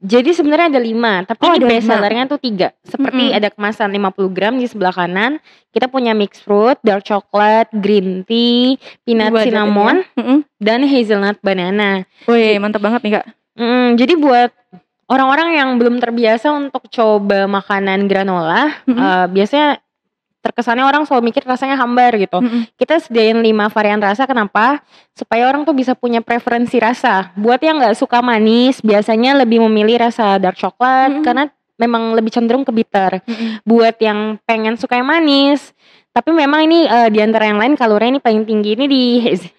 jadi 0.00 0.32
sebenarnya 0.32 0.72
ada 0.72 0.80
lima, 0.80 1.28
tapi 1.28 1.44
oh, 1.44 1.52
ini 1.60 1.76
best 1.76 1.84
sellernya 1.84 2.24
tuh 2.24 2.40
tiga. 2.40 2.72
Seperti 2.80 3.28
mm 3.28 3.30
-hmm. 3.36 3.38
ada 3.44 3.48
kemasan 3.52 3.88
50 3.92 4.32
gram 4.32 4.54
di 4.56 4.64
sebelah 4.64 4.96
kanan. 4.96 5.36
Kita 5.76 5.92
punya 5.92 6.16
mixed 6.16 6.40
fruit, 6.48 6.80
dark 6.80 7.04
chocolate, 7.04 7.68
green 7.76 8.24
tea, 8.24 8.80
peanut 9.04 9.36
Dua 9.36 9.44
cinnamon, 9.44 10.00
mm 10.16 10.24
-hmm. 10.24 10.38
dan 10.56 10.88
hazelnut 10.88 11.36
banana. 11.44 12.08
Wih 12.24 12.56
mantap 12.56 12.80
banget 12.80 13.00
nih 13.04 13.12
kak. 13.20 13.26
Mm, 13.60 13.88
jadi 14.00 14.14
buat 14.16 14.50
orang-orang 15.12 15.48
yang 15.60 15.68
belum 15.76 16.00
terbiasa 16.00 16.48
untuk 16.48 16.88
coba 16.88 17.44
makanan 17.44 18.08
granola, 18.08 18.72
mm 18.88 18.96
-hmm. 18.96 19.04
uh, 19.04 19.26
biasanya 19.28 19.84
terkesannya 20.40 20.84
orang 20.84 21.04
selalu 21.04 21.30
mikir 21.30 21.44
rasanya 21.44 21.76
hambar 21.76 22.16
gitu. 22.16 22.40
Mm-hmm. 22.40 22.62
Kita 22.80 22.96
sediain 23.00 23.38
lima 23.40 23.68
varian 23.68 24.00
rasa 24.00 24.24
kenapa? 24.24 24.80
Supaya 25.12 25.46
orang 25.46 25.68
tuh 25.68 25.76
bisa 25.76 25.92
punya 25.92 26.24
preferensi 26.24 26.80
rasa. 26.80 27.32
Buat 27.36 27.60
yang 27.60 27.80
nggak 27.80 27.96
suka 27.96 28.24
manis, 28.24 28.80
biasanya 28.80 29.36
lebih 29.36 29.60
memilih 29.68 30.00
rasa 30.00 30.40
dark 30.40 30.56
coklat 30.56 31.12
mm-hmm. 31.12 31.24
karena 31.24 31.44
memang 31.76 32.16
lebih 32.16 32.32
cenderung 32.32 32.64
ke 32.64 32.72
bitter. 32.72 33.20
Mm-hmm. 33.24 33.48
Buat 33.68 33.96
yang 34.00 34.40
pengen 34.48 34.74
suka 34.80 34.96
yang 34.96 35.08
manis, 35.08 35.76
tapi 36.10 36.32
memang 36.32 36.64
ini 36.64 36.88
uh, 36.88 37.12
di 37.12 37.20
antara 37.20 37.46
yang 37.46 37.60
lain 37.60 37.76
kalorinya 37.76 38.16
ini 38.16 38.20
paling 38.20 38.42
tinggi 38.48 38.70
ini 38.80 38.84
di 38.88 39.02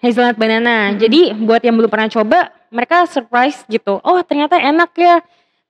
hazelnut 0.02 0.34
banana. 0.34 0.90
Mm-hmm. 0.90 0.98
Jadi 0.98 1.20
buat 1.46 1.62
yang 1.62 1.78
belum 1.78 1.90
pernah 1.90 2.10
coba, 2.10 2.50
mereka 2.74 3.06
surprise 3.06 3.62
gitu. 3.70 4.02
Oh 4.02 4.18
ternyata 4.26 4.58
enak 4.58 4.90
ya 4.98 5.22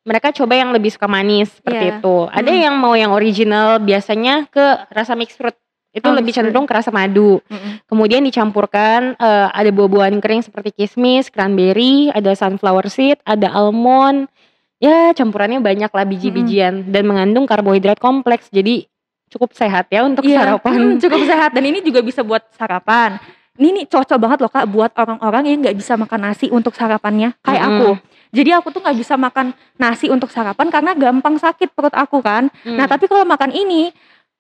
mereka 0.03 0.35
coba 0.35 0.59
yang 0.59 0.71
lebih 0.75 0.91
suka 0.91 1.07
manis 1.07 1.51
seperti 1.55 1.85
yeah. 1.87 1.99
itu. 1.99 2.17
Ada 2.31 2.51
mm. 2.51 2.61
yang 2.67 2.75
mau 2.79 2.95
yang 2.99 3.15
original 3.15 3.79
biasanya 3.79 4.51
ke 4.51 4.91
rasa 4.91 5.15
mixed 5.15 5.39
fruit. 5.39 5.55
Itu 5.93 6.09
oh, 6.09 6.17
lebih 6.17 6.33
cenderung 6.33 6.65
ke 6.65 6.73
rasa 6.73 6.89
madu. 6.89 7.39
Mm 7.53 7.85
Kemudian 7.85 8.25
dicampurkan 8.25 9.13
uh, 9.21 9.53
ada 9.53 9.69
buah-buahan 9.69 10.17
kering 10.25 10.41
seperti 10.41 10.73
kismis, 10.73 11.29
cranberry, 11.29 12.09
ada 12.09 12.33
sunflower 12.33 12.89
seed, 12.89 13.21
ada 13.29 13.53
almond. 13.53 14.27
Ya, 14.83 15.15
campurannya 15.15 15.63
banyak 15.63 15.93
lah 15.93 16.05
biji-bijian 16.09 16.89
mm 16.89 16.91
dan 16.91 17.03
mengandung 17.07 17.45
karbohidrat 17.45 18.01
kompleks. 18.01 18.49
Jadi 18.49 18.89
cukup 19.29 19.55
sehat 19.55 19.93
ya 19.93 20.03
untuk 20.09 20.25
yeah. 20.25 20.43
sarapan. 20.43 20.73
Hmm, 20.75 20.97
cukup 21.05 21.23
sehat 21.29 21.55
dan 21.55 21.65
ini 21.69 21.85
juga 21.85 22.01
bisa 22.01 22.25
buat 22.25 22.43
sarapan. 22.57 23.21
Ini 23.61 23.69
nih 23.69 23.87
cocok 23.89 24.17
banget 24.17 24.39
loh 24.41 24.49
Kak 24.49 24.65
buat 24.73 24.93
orang-orang 24.97 25.45
yang 25.45 25.61
nggak 25.61 25.77
bisa 25.77 25.93
makan 26.01 26.25
nasi 26.25 26.49
untuk 26.49 26.73
sarapannya 26.73 27.37
kayak 27.45 27.61
mm 27.61 27.73
aku 27.73 27.91
jadi 28.33 28.57
aku 28.57 28.73
tuh 28.73 28.81
nggak 28.81 28.97
bisa 28.97 29.15
makan 29.21 29.53
nasi 29.77 30.09
untuk 30.09 30.33
sarapan 30.33 30.73
karena 30.73 30.97
gampang 30.97 31.37
sakit 31.37 31.77
perut 31.77 31.93
aku 31.93 32.25
kan. 32.25 32.49
Hmm. 32.65 32.81
Nah 32.81 32.89
tapi 32.89 33.05
kalau 33.05 33.29
makan 33.29 33.53
ini 33.53 33.93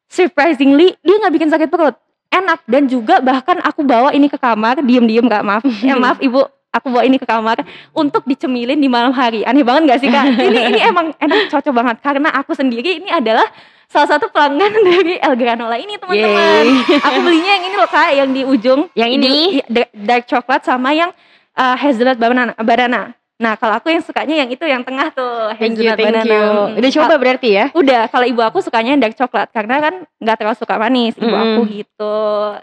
surprisingly 0.09 0.97
dia 1.05 1.21
nggak 1.21 1.33
bikin 1.37 1.53
sakit 1.53 1.69
perut. 1.69 1.93
Enak 2.33 2.65
dan 2.65 2.89
juga 2.89 3.21
bahkan 3.21 3.61
aku 3.61 3.85
bawa 3.85 4.17
ini 4.17 4.33
ke 4.33 4.41
kamar 4.41 4.81
diem-diem 4.81 5.29
gak 5.29 5.45
maaf 5.45 5.61
ya 5.85 5.93
maaf 6.01 6.17
ibu 6.17 6.41
aku 6.73 6.89
bawa 6.89 7.05
ini 7.05 7.21
ke 7.21 7.29
kamar 7.29 7.61
untuk 7.93 8.25
dicemilin 8.25 8.81
di 8.81 8.89
malam 8.89 9.13
hari 9.13 9.45
aneh 9.45 9.61
banget 9.61 9.93
gak 9.93 10.01
sih 10.01 10.09
kak 10.09 10.33
ini 10.49 10.73
ini 10.73 10.81
emang 10.81 11.13
enak 11.21 11.53
cocok 11.53 11.69
banget 11.77 12.01
karena 12.01 12.33
aku 12.33 12.57
sendiri 12.57 13.05
ini 13.05 13.13
adalah 13.13 13.45
salah 13.93 14.09
satu 14.17 14.33
pelanggan 14.33 14.73
dari 14.89 15.21
El 15.21 15.35
Granola 15.37 15.77
ini 15.77 16.01
teman-teman 16.01 16.65
aku 17.07 17.19
belinya 17.21 17.51
yang 17.61 17.65
ini 17.69 17.77
loh 17.77 17.91
kak 17.93 18.11
yang 18.17 18.29
di 18.33 18.43
ujung 18.49 18.89
yang 18.97 19.13
ini 19.13 19.61
di, 19.61 19.83
dark 19.93 20.25
coklat 20.25 20.65
sama 20.65 20.97
yang 20.97 21.13
uh, 21.55 21.77
hazelnut 21.77 22.17
banana 22.17 22.57
banana 22.57 23.13
Nah, 23.43 23.59
kalau 23.59 23.75
aku 23.75 23.91
yang 23.91 23.99
sukanya 24.07 24.39
yang 24.39 24.55
itu 24.55 24.63
yang 24.63 24.87
tengah 24.87 25.11
tuh, 25.11 25.51
thank 25.59 25.75
you, 25.75 25.91
thank 25.99 26.15
banana. 26.15 26.31
you. 26.31 26.79
Udah 26.79 26.91
coba 26.95 27.15
berarti 27.19 27.51
ya? 27.51 27.75
Udah, 27.75 28.07
kalau 28.07 28.23
ibu 28.23 28.39
aku 28.39 28.63
sukanya 28.63 28.95
dark 28.95 29.19
coklat 29.19 29.51
karena 29.51 29.83
kan 29.83 29.95
nggak 30.23 30.37
terlalu 30.39 30.57
suka 30.63 30.79
manis 30.79 31.19
ibu 31.19 31.35
mm. 31.35 31.43
aku 31.43 31.61
gitu. 31.75 32.15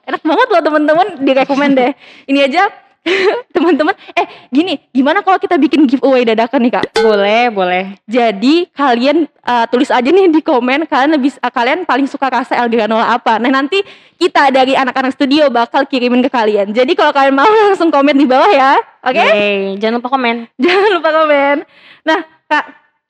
Enak 0.07 0.23
banget 0.23 0.47
loh 0.47 0.61
temen-temen, 0.63 1.07
direkomend 1.19 1.75
deh. 1.75 1.91
Ini 2.31 2.47
aja 2.47 2.71
teman-teman 3.55 3.95
eh 4.11 4.27
gini 4.51 4.75
gimana 4.91 5.23
kalau 5.23 5.39
kita 5.39 5.55
bikin 5.55 5.87
giveaway 5.87 6.27
dadakan 6.27 6.59
nih 6.67 6.73
kak? 6.79 6.85
Boleh 6.99 7.47
boleh. 7.49 7.83
Jadi 8.05 8.67
kalian 8.75 9.25
uh, 9.43 9.65
tulis 9.71 9.87
aja 9.89 10.05
nih 10.05 10.27
di 10.27 10.41
komen 10.43 10.85
kalian 10.85 11.15
lebih 11.15 11.31
uh, 11.39 11.51
kalian 11.51 11.87
paling 11.87 12.05
suka 12.05 12.27
rasa 12.27 12.59
el 12.59 12.67
granola 12.67 13.15
apa. 13.15 13.39
Nah 13.39 13.49
nanti 13.49 13.79
kita 14.19 14.51
dari 14.51 14.75
anak-anak 14.75 15.15
studio 15.15 15.47
bakal 15.47 15.87
kirimin 15.87 16.19
ke 16.19 16.29
kalian. 16.31 16.75
Jadi 16.75 16.91
kalau 16.93 17.15
kalian 17.15 17.35
mau 17.35 17.47
langsung 17.71 17.89
komen 17.89 18.15
di 18.15 18.27
bawah 18.27 18.51
ya 18.51 18.77
oke? 19.07 19.15
Okay? 19.15 19.79
jangan 19.79 20.03
lupa 20.03 20.09
komen. 20.11 20.35
Jangan 20.63 20.89
lupa 20.99 21.09
komen. 21.23 21.55
Nah 22.03 22.19
kak 22.51 22.65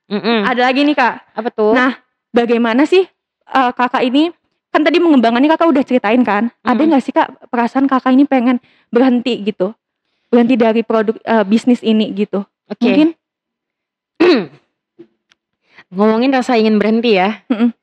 mm 0.06 0.20
-mm. 0.20 0.38
ada 0.46 0.60
lagi 0.70 0.80
nih 0.86 0.96
kak. 0.96 1.14
Apa 1.34 1.48
tuh? 1.50 1.74
Nah 1.74 1.98
bagaimana 2.30 2.86
sih 2.86 3.02
uh, 3.50 3.70
kakak 3.74 4.06
ini? 4.06 4.30
Kan 4.70 4.86
tadi 4.86 5.02
mengembangannya 5.02 5.50
kakak 5.50 5.66
udah 5.66 5.82
ceritain 5.82 6.22
kan? 6.22 6.46
Mm 6.46 6.54
-hmm. 6.54 6.70
ada 6.70 6.82
nggak 6.94 7.02
sih 7.02 7.10
kak 7.10 7.28
perasaan 7.50 7.90
kakak 7.90 8.14
ini 8.14 8.22
pengen 8.22 8.62
berhenti 8.94 9.34
gitu 9.42 9.74
berhenti 10.30 10.54
dari 10.54 10.80
produk 10.86 11.18
uh, 11.26 11.44
bisnis 11.44 11.82
ini 11.82 12.14
gitu. 12.14 12.46
Okay. 12.70 12.86
Mungkin 12.86 13.08
ngomongin 15.98 16.30
rasa 16.30 16.54
ingin 16.56 16.78
berhenti 16.78 17.18
ya. 17.18 17.42
Mm 17.50 17.74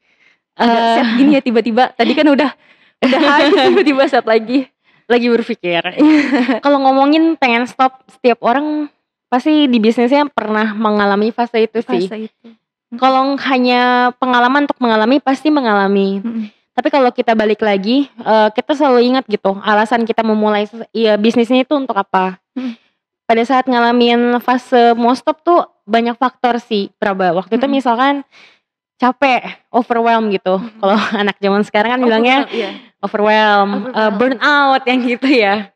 uh, 0.57 0.95
set 0.97 1.07
gini 1.21 1.37
ya 1.37 1.41
tiba-tiba. 1.43 1.93
Tadi 1.93 2.11
kan 2.17 2.27
udah 2.27 2.49
udah 3.03 3.19
habis 3.29 3.53
tiba-tiba 3.53 4.03
set 4.09 4.25
lagi. 4.25 4.65
Lagi 5.07 5.27
berpikir. 5.31 5.83
Kalau 6.65 6.79
ngomongin 6.83 7.39
pengen 7.39 7.63
stop 7.69 8.03
setiap 8.11 8.43
orang 8.43 8.91
pasti 9.27 9.67
di 9.67 9.77
bisnisnya 9.79 10.27
pernah 10.31 10.71
mengalami 10.75 11.31
fase 11.31 11.67
itu 11.67 11.79
sih. 11.83 12.07
Fase 12.07 12.31
itu. 12.31 12.47
Kalau 12.95 13.35
hanya 13.35 14.15
pengalaman 14.15 14.63
untuk 14.63 14.79
mengalami 14.79 15.19
pasti 15.19 15.51
mengalami. 15.51 16.23
Mm 16.23 16.23
-hmm. 16.23 16.45
Tapi 16.77 16.93
kalau 16.93 17.09
kita 17.09 17.33
balik 17.33 17.65
lagi, 17.65 18.05
uh, 18.21 18.53
kita 18.53 18.77
selalu 18.77 19.09
ingat 19.09 19.25
gitu, 19.25 19.57
alasan 19.65 20.05
kita 20.05 20.21
memulai 20.21 20.69
ya 20.93 21.17
bisnisnya 21.17 21.65
itu 21.65 21.73
untuk 21.73 21.97
apa. 21.97 22.37
Hmm. 22.53 22.77
Pada 23.25 23.41
saat 23.41 23.65
ngalamin 23.65 24.37
fase 24.45 24.93
mau 24.93 25.09
stop 25.17 25.41
tuh 25.41 25.65
banyak 25.89 26.13
faktor 26.21 26.61
sih, 26.61 26.93
Praba. 27.01 27.33
Waktu 27.33 27.57
hmm. 27.57 27.61
itu 27.65 27.67
misalkan 27.81 28.13
capek, 29.01 29.57
overwhelm 29.73 30.29
gitu. 30.29 30.61
Kalau 30.61 30.97
anak 31.25 31.41
zaman 31.41 31.65
sekarang 31.65 31.97
kan 31.97 32.01
bilangnya 32.05 32.45
iya. 32.53 32.77
overwhelm, 33.01 33.89
uh, 33.89 34.13
Overwhelm. 34.13 34.13
burnout 34.21 34.83
yang 34.85 34.99
gitu 35.01 35.29
ya. 35.33 35.73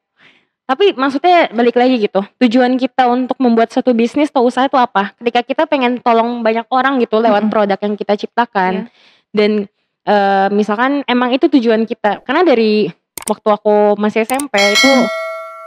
Tapi 0.70 0.94
maksudnya 0.94 1.50
balik 1.50 1.82
lagi 1.82 1.98
gitu, 1.98 2.22
tujuan 2.46 2.78
kita 2.78 3.10
untuk 3.10 3.42
membuat 3.42 3.74
satu 3.74 3.92
bisnis 3.92 4.30
atau 4.30 4.46
usaha 4.46 4.70
itu 4.70 4.78
apa? 4.78 5.18
Ketika 5.18 5.42
kita 5.42 5.64
pengen 5.66 5.98
tolong 5.98 6.46
banyak 6.46 6.70
orang 6.70 7.02
gitu 7.02 7.18
lewat 7.18 7.50
produk 7.50 7.76
yang 7.82 7.98
kita 7.98 8.14
ciptakan, 8.16 8.86
Iya. 8.86 9.36
dan 9.36 9.52
eh, 10.06 10.48
misalkan 10.54 11.06
emang 11.06 11.34
itu 11.36 11.50
tujuan 11.50 11.86
kita. 11.86 12.24
Karena 12.26 12.42
dari 12.46 12.90
waktu 13.30 13.48
aku 13.50 13.98
masih 14.02 14.26
SMP 14.26 14.58
itu 14.58 14.92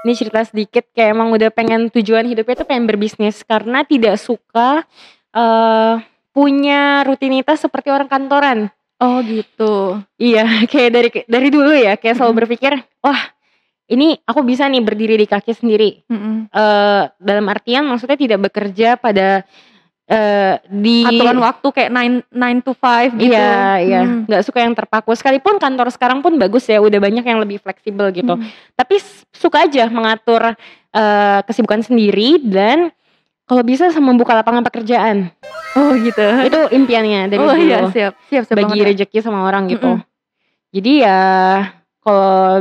ini 0.04 0.12
cerita 0.12 0.44
sedikit 0.44 0.84
kayak 0.92 1.16
emang 1.16 1.32
udah 1.32 1.48
pengen 1.48 1.88
tujuan 1.88 2.28
hidupnya 2.28 2.60
itu 2.60 2.66
pengen 2.68 2.84
berbisnis 2.84 3.40
karena 3.46 3.86
tidak 3.88 4.20
suka 4.20 4.84
eh 5.34 5.96
punya 6.34 7.06
rutinitas 7.06 7.62
seperti 7.62 7.94
orang 7.94 8.10
kantoran. 8.10 8.58
Oh 8.98 9.22
gitu. 9.22 10.02
Iya, 10.18 10.44
kayak 10.70 10.90
dari 10.90 11.08
dari 11.30 11.48
dulu 11.48 11.70
ya, 11.70 11.94
kayak 11.94 12.18
selalu 12.18 12.30
Mm-mm. 12.34 12.40
berpikir, 12.42 12.72
wah 13.00 13.20
ini 13.86 14.18
aku 14.26 14.42
bisa 14.42 14.66
nih 14.66 14.82
berdiri 14.82 15.14
di 15.14 15.26
kaki 15.30 15.54
sendiri. 15.54 16.02
Mm-mm. 16.10 16.50
eh 16.50 17.02
dalam 17.22 17.46
artian 17.46 17.86
maksudnya 17.86 18.18
tidak 18.18 18.50
bekerja 18.50 18.98
pada 18.98 19.46
eh 20.04 20.61
di 20.68 21.00
Aturan 21.00 21.40
waktu 21.40 21.66
kayak 21.73 21.90
9 21.90 22.28
9 22.28 22.61
to 22.61 22.73
5 22.76 23.16
gitu. 23.16 23.32
Iya, 23.32 23.80
iya, 23.80 24.00
Hmm. 24.04 24.28
nggak 24.28 24.44
suka 24.44 24.61
yang 24.61 24.76
terpaku. 24.76 25.16
Sekalipun 25.16 25.56
kantor 25.56 25.88
sekarang 25.88 26.20
pun 26.20 26.37
bagus 26.37 26.68
ya, 26.68 26.76
udah 26.78 27.00
banyak 27.00 27.25
yang 27.25 27.40
lebih 27.40 27.56
fleksibel 27.56 28.12
gitu. 28.12 28.37
Hmm. 28.37 28.44
Tapi 28.76 29.00
suka 29.32 29.64
aja 29.64 29.88
mengatur 29.88 30.52
eh 30.94 31.40
kesibukan 31.49 31.80
sendiri 31.80 32.37
dan 32.44 32.92
kalau 33.44 33.61
bisa 33.61 33.88
sama 33.88 34.12
membuka 34.12 34.37
lapangan 34.37 34.64
pekerjaan. 34.64 35.32
Oh 35.75 35.96
gitu. 35.96 36.23
Itu 36.46 36.61
impiannya 36.70 37.26
dari 37.26 37.40
oh 37.40 37.49
dulu. 37.50 37.64
iya 37.64 37.78
siap. 37.88 38.14
Siap 38.28 38.44
siap 38.44 38.56
bagi 38.56 38.78
Kak. 38.78 38.87
rezeki 38.92 39.18
sama 39.20 39.49
orang 39.49 39.66
gitu. 39.68 39.88
Mm-mm. 39.88 40.04
Jadi 40.70 40.92
ya 41.00 41.20
kalau 41.99 42.61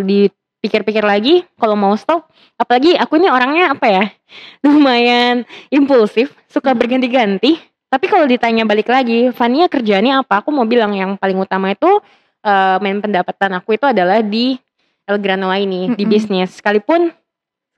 dipikir-pikir 0.64 1.04
lagi, 1.04 1.44
kalau 1.60 1.76
mau 1.76 1.92
stop, 2.00 2.24
apalagi 2.56 2.96
aku 2.96 3.20
ini 3.20 3.28
orangnya 3.28 3.76
apa 3.76 3.84
ya, 3.92 4.06
lumayan 4.64 5.44
impulsif, 5.68 6.32
suka 6.48 6.72
Mm-mm. 6.72 6.80
berganti-ganti. 6.80 7.60
Tapi 7.92 8.08
kalau 8.08 8.24
ditanya 8.24 8.64
balik 8.64 8.88
lagi, 8.88 9.28
Fania 9.36 9.68
kerjaannya 9.68 10.24
apa? 10.24 10.40
Aku 10.40 10.56
mau 10.56 10.64
bilang 10.64 10.96
yang 10.96 11.20
paling 11.20 11.36
utama 11.36 11.76
itu 11.76 12.00
eh, 12.48 12.78
main 12.80 13.04
pendapatan 13.04 13.60
aku 13.60 13.76
itu 13.76 13.84
adalah 13.84 14.24
di 14.24 14.56
El 15.04 15.20
Granola 15.20 15.60
ini, 15.60 15.92
di 15.92 16.08
Mm-mm. 16.08 16.14
bisnis. 16.16 16.56
Sekalipun 16.56 17.12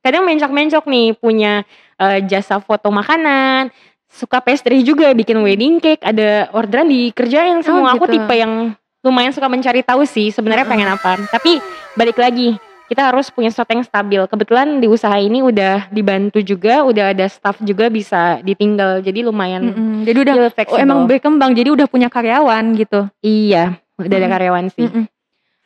kadang 0.06 0.22
mencok-mencok 0.30 0.86
nih 0.86 1.18
punya 1.18 1.66
eh, 1.98 2.22
jasa 2.30 2.62
foto 2.62 2.94
makanan, 2.94 3.74
suka 4.06 4.46
pastry 4.46 4.86
juga, 4.86 5.10
bikin 5.18 5.42
wedding 5.42 5.82
cake, 5.82 6.06
ada 6.06 6.54
orderan 6.54 6.86
dikerjain 6.86 7.66
semua. 7.66 7.98
Aku 7.98 8.06
gitu. 8.06 8.22
tipe 8.22 8.36
yang 8.38 8.78
lumayan 9.02 9.34
suka 9.34 9.50
mencari 9.50 9.82
tahu 9.82 10.06
sih 10.06 10.30
sebenarnya 10.30 10.70
pengen 10.70 10.94
apa. 10.94 11.18
Tapi 11.34 11.58
balik 11.98 12.22
lagi 12.22 12.56
kita 12.86 13.02
harus 13.12 13.34
punya 13.34 13.50
sesuatu 13.50 13.74
yang 13.74 13.86
stabil. 13.86 14.22
Kebetulan 14.30 14.78
di 14.78 14.86
usaha 14.86 15.18
ini 15.18 15.42
udah 15.42 15.90
dibantu 15.90 16.40
juga, 16.46 16.86
udah 16.86 17.12
ada 17.18 17.26
staff 17.26 17.58
juga 17.66 17.90
bisa 17.90 18.40
ditinggal. 18.46 19.02
Jadi 19.02 19.26
lumayan 19.26 19.74
Mm-mm. 19.74 20.06
Jadi 20.06 20.18
udah 20.22 20.34
oh, 20.70 20.78
emang 20.78 21.10
berkembang 21.10 21.58
jadi 21.58 21.74
udah 21.74 21.88
punya 21.90 22.08
karyawan 22.10 22.78
gitu. 22.78 23.10
Iya, 23.26 23.78
udah 23.98 24.06
ada 24.06 24.20
Mm-mm. 24.22 24.36
karyawan 24.38 24.66
sih. 24.70 24.86
Mm-mm. 24.86 25.06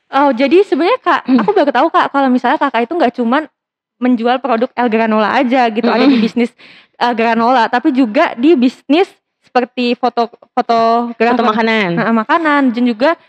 Oh 0.10 0.34
jadi 0.34 0.66
sebenarnya 0.66 1.00
kak, 1.06 1.22
Mm. 1.30 1.38
aku 1.46 1.50
baru 1.54 1.70
tahu 1.70 1.88
kak 1.94 2.10
kalau 2.10 2.34
misalnya 2.34 2.58
kakak 2.58 2.90
itu 2.90 2.94
nggak 2.98 3.14
cuman 3.14 3.46
menjual 4.02 4.42
produk 4.42 4.72
El 4.74 4.90
Granola 4.90 5.38
aja 5.38 5.70
gitu, 5.70 5.86
ada 5.86 6.02
di 6.08 6.18
bisnis 6.18 6.50
El 6.98 7.14
Granola, 7.14 7.70
tapi 7.70 7.94
juga 7.94 8.34
di 8.34 8.58
bisnis 8.58 9.06
seperti 9.44 9.94
foto 9.94 10.32
foto 10.56 11.12
Foto 11.14 11.44
makanan, 11.46 12.00
makanan 12.16 12.62
dan 12.74 12.84
juga 12.88 13.20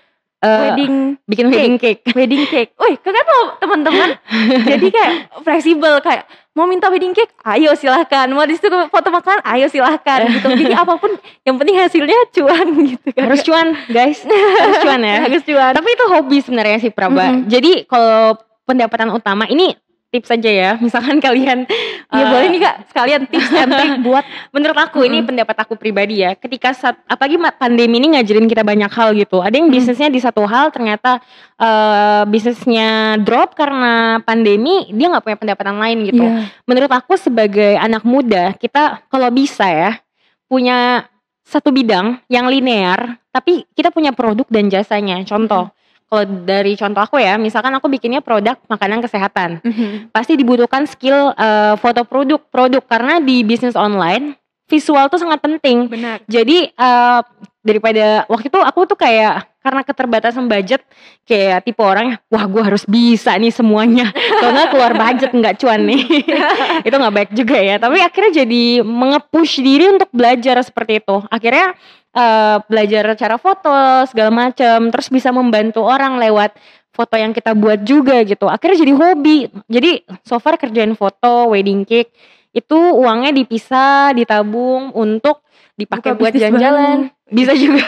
Eh, 0.41 0.49
wedding 0.49 1.21
bikin 1.29 1.47
wedding 1.53 1.77
cake. 1.77 2.01
wedding 2.17 2.49
cake. 2.49 2.73
Wih, 2.81 2.97
keren 3.05 3.27
loh 3.29 3.61
teman-teman. 3.61 4.17
Jadi 4.65 4.89
kayak 4.89 5.13
fleksibel 5.45 6.01
kayak 6.01 6.25
mau 6.57 6.65
minta 6.65 6.89
wedding 6.89 7.13
cake, 7.13 7.37
ayo 7.45 7.77
silahkan. 7.77 8.25
Mau 8.33 8.49
disuruh 8.49 8.89
foto 8.89 9.13
makanan, 9.13 9.45
ayo 9.45 9.69
silahkan 9.69 10.25
gitu. 10.33 10.49
Jadi 10.65 10.73
apa 10.73 10.97
pun 10.97 11.13
yang 11.45 11.61
penting 11.61 11.77
hasilnya 11.77 12.33
cuan 12.33 12.67
gitu 12.97 13.09
kan. 13.13 13.23
Harus 13.29 13.41
cuan, 13.45 13.67
guys. 13.93 14.25
Harus 14.25 14.81
cuan 14.81 15.01
ya. 15.05 15.17
harus 15.29 15.43
cuan. 15.45 15.73
Tapi 15.77 15.89
itu 15.93 16.05
hobi 16.09 16.39
sebenarnya 16.41 16.79
sih 16.81 16.89
Praba. 16.89 17.37
Mm-mm. 17.37 17.45
Jadi 17.53 17.85
kalau 17.85 18.41
pendapatan 18.65 19.13
utama 19.13 19.45
ini 19.45 19.77
tips 20.11 20.35
aja 20.35 20.50
ya. 20.50 20.71
Misalkan 20.83 21.23
kalian 21.23 21.65
Ya 22.11 22.26
eh, 22.26 22.26
boleh 22.26 22.49
nih 22.50 22.61
kak, 22.67 22.76
sekalian 22.91 23.23
tips 23.30 23.54
and 23.54 23.71
trick 23.78 23.95
buat 24.02 24.26
menurut 24.50 24.75
aku 24.75 25.06
ini 25.06 25.23
pendapat 25.23 25.63
aku 25.63 25.78
pribadi 25.78 26.26
ya. 26.26 26.35
Ketika 26.35 26.75
saat 26.75 26.99
apalagi 27.06 27.39
pandemi 27.54 28.02
ini 28.02 28.19
ngajarin 28.19 28.50
kita 28.50 28.67
banyak 28.67 28.91
hal 28.91 29.15
gitu. 29.15 29.39
Ada 29.39 29.63
yang 29.63 29.71
bisnisnya 29.71 30.11
di 30.11 30.19
satu 30.19 30.43
hal 30.43 30.75
ternyata 30.75 31.23
eh, 31.54 32.23
bisnisnya 32.26 33.23
drop 33.23 33.54
karena 33.54 34.19
pandemi, 34.26 34.91
dia 34.91 35.06
nggak 35.06 35.23
punya 35.23 35.39
pendapatan 35.39 35.78
lain 35.78 35.99
gitu. 36.11 36.25
Iya. 36.26 36.50
Menurut 36.67 36.91
aku 36.91 37.15
sebagai 37.15 37.78
anak 37.78 38.02
muda, 38.02 38.58
kita 38.58 39.06
kalau 39.06 39.30
bisa 39.30 39.71
ya 39.71 40.02
punya 40.50 41.06
satu 41.47 41.71
bidang 41.71 42.19
yang 42.26 42.50
linear, 42.50 43.23
tapi 43.30 43.71
kita 43.78 43.95
punya 43.95 44.11
produk 44.11 44.50
dan 44.50 44.67
jasanya. 44.67 45.23
Contoh, 45.23 45.71
kalau 46.11 46.27
dari 46.27 46.75
contoh 46.75 46.99
aku 47.07 47.23
ya, 47.23 47.39
misalkan 47.39 47.71
aku 47.71 47.87
bikinnya 47.87 48.19
produk 48.19 48.59
makanan 48.67 48.99
kesehatan, 48.99 49.63
Mhm. 49.63 50.11
pasti 50.11 50.35
dibutuhkan 50.35 50.83
skill 50.91 51.31
eh, 51.33 51.79
foto 51.79 52.03
produk 52.03 52.43
produk 52.51 52.83
karena 52.83 53.23
di 53.23 53.47
bisnis 53.47 53.79
online 53.79 54.35
visual 54.67 55.07
tuh 55.07 55.23
sangat 55.23 55.39
penting. 55.39 55.87
Benar. 55.87 56.19
Jadi 56.27 56.67
eh, 56.67 57.21
daripada 57.63 58.27
waktu 58.27 58.51
itu 58.51 58.59
aku 58.59 58.91
tuh 58.91 58.99
kayak 58.99 59.47
karena 59.61 59.85
keterbatasan 59.85 60.49
budget 60.49 60.81
kayak 61.29 61.69
tipe 61.69 61.85
orang 61.85 62.17
wah 62.33 62.49
gue 62.49 62.63
harus 62.65 62.89
bisa 62.89 63.37
nih 63.37 63.53
semuanya 63.53 64.09
kalau 64.41 64.57
nggak 64.57 64.71
keluar 64.73 64.93
budget 64.97 65.31
nggak 65.37 65.61
cuan 65.61 65.85
nih 65.85 66.01
itu 66.89 66.95
nggak 66.97 67.13
baik 67.21 67.31
juga 67.37 67.61
ya 67.61 67.77
tapi 67.77 68.01
akhirnya 68.01 68.41
jadi 68.41 68.81
mengepush 68.81 69.61
diri 69.61 69.93
untuk 69.93 70.09
belajar 70.17 70.57
seperti 70.65 71.05
itu 71.05 71.21
akhirnya 71.29 71.77
eh, 72.15 72.57
belajar 72.67 73.15
cara 73.15 73.37
foto 73.39 74.07
segala 74.11 74.31
macam 74.31 74.91
terus 74.91 75.09
bisa 75.11 75.31
membantu 75.31 75.85
orang 75.87 76.19
lewat 76.19 76.55
foto 76.91 77.15
yang 77.17 77.33
kita 77.33 77.55
buat 77.55 77.81
juga 77.87 78.21
gitu. 78.27 78.51
Akhirnya 78.51 78.83
jadi 78.83 78.93
hobi. 78.95 79.49
Jadi 79.71 80.05
so 80.27 80.37
far 80.43 80.59
kerjain 80.59 80.93
foto 80.99 81.55
wedding 81.55 81.87
cake. 81.87 82.11
Itu 82.51 82.77
uangnya 82.77 83.31
dipisah 83.31 84.11
ditabung 84.11 84.91
untuk 84.93 85.47
dipakai 85.79 86.19
buat 86.19 86.35
jalan-jalan. 86.35 87.09
bisa 87.31 87.55
juga. 87.55 87.87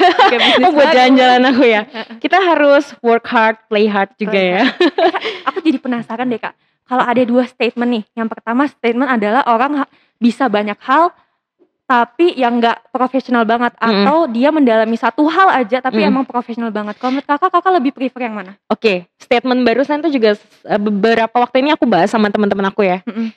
Oh 0.63 0.71
buat 0.79 0.95
jalan-jalan 0.95 1.43
aku 1.51 1.65
ya. 1.67 1.83
Kita 2.23 2.39
harus 2.39 2.95
work 3.03 3.27
hard 3.27 3.59
play 3.67 3.91
hard 3.91 4.15
juga 4.17 4.39
Play 4.39 4.55
ya. 4.55 4.65
Aku 5.51 5.59
jadi 5.61 5.83
penasaran 5.83 6.31
deh 6.31 6.39
kak. 6.39 6.55
Kalau 6.87 7.05
ada 7.05 7.23
dua 7.27 7.45
statement 7.51 7.91
nih, 7.91 8.05
yang 8.15 8.29
pertama 8.31 8.71
statement 8.71 9.11
adalah 9.11 9.43
orang 9.51 9.83
bisa 10.23 10.47
banyak 10.47 10.79
hal 10.87 11.11
tapi 11.93 12.33
yang 12.41 12.57
nggak 12.57 12.89
profesional 12.89 13.45
banget 13.45 13.77
atau 13.77 14.25
dia 14.25 14.49
mendalami 14.49 14.97
satu 14.97 15.29
hal 15.29 15.53
aja 15.53 15.85
tapi 15.85 16.01
Mm. 16.01 16.09
emang 16.09 16.25
profesional 16.25 16.73
banget. 16.73 16.97
Kalau 16.97 17.13
menurut 17.13 17.29
kakak, 17.29 17.53
kakak 17.53 17.73
lebih 17.77 17.93
prefer 17.93 18.33
yang 18.33 18.41
mana? 18.41 18.57
Oke, 18.73 19.13
statement 19.21 19.61
barusan 19.61 20.01
tuh 20.01 20.09
juga 20.09 20.33
eh, 20.41 20.81
beberapa 20.81 21.37
waktu 21.37 21.61
ini 21.61 21.77
aku 21.77 21.85
bahas 21.85 22.09
sama 22.09 22.33
teman-teman 22.33 22.73
aku 22.73 22.89
ya. 22.89 23.05
Mm-mm. 23.05 23.29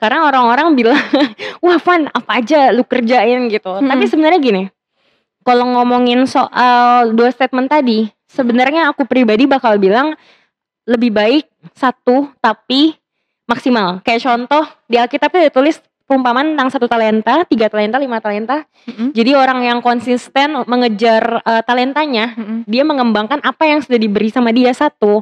Karena 0.00 0.24
orang-orang 0.24 0.72
bilang, 0.72 0.96
wah 1.64 1.76
Van 1.76 2.08
apa 2.08 2.40
aja 2.40 2.72
lu 2.72 2.80
kerjain 2.80 3.52
gitu. 3.52 3.76
Mm-mm. 3.76 3.92
Tapi 3.92 4.04
sebenarnya 4.08 4.40
gini, 4.40 4.62
kalau 5.44 5.68
ngomongin 5.76 6.24
soal 6.24 7.12
dua 7.12 7.28
statement 7.28 7.68
tadi, 7.68 8.08
sebenarnya 8.24 8.88
aku 8.88 9.04
pribadi 9.04 9.44
bakal 9.44 9.76
bilang 9.76 10.16
lebih 10.88 11.12
baik 11.12 11.44
satu 11.76 12.32
tapi 12.40 12.96
maksimal. 13.44 14.00
Kayak 14.00 14.24
contoh 14.24 14.64
di 14.88 14.96
Alkitab 14.96 15.28
itu 15.36 15.52
ditulis 15.52 15.76
perumpamaan 16.08 16.56
tentang 16.56 16.72
satu 16.72 16.88
talenta, 16.88 17.44
tiga 17.44 17.68
talenta, 17.68 18.00
lima 18.00 18.16
talenta. 18.24 18.64
Mm-mm. 18.88 19.12
Jadi 19.12 19.36
orang 19.36 19.60
yang 19.60 19.78
konsisten 19.84 20.64
mengejar 20.64 21.44
eh, 21.44 21.62
talentanya, 21.68 22.32
Mm-mm. 22.32 22.58
dia 22.64 22.80
mengembangkan 22.88 23.44
apa 23.44 23.68
yang 23.68 23.84
sudah 23.84 24.00
diberi 24.00 24.32
sama 24.32 24.48
dia 24.48 24.72
satu, 24.72 25.20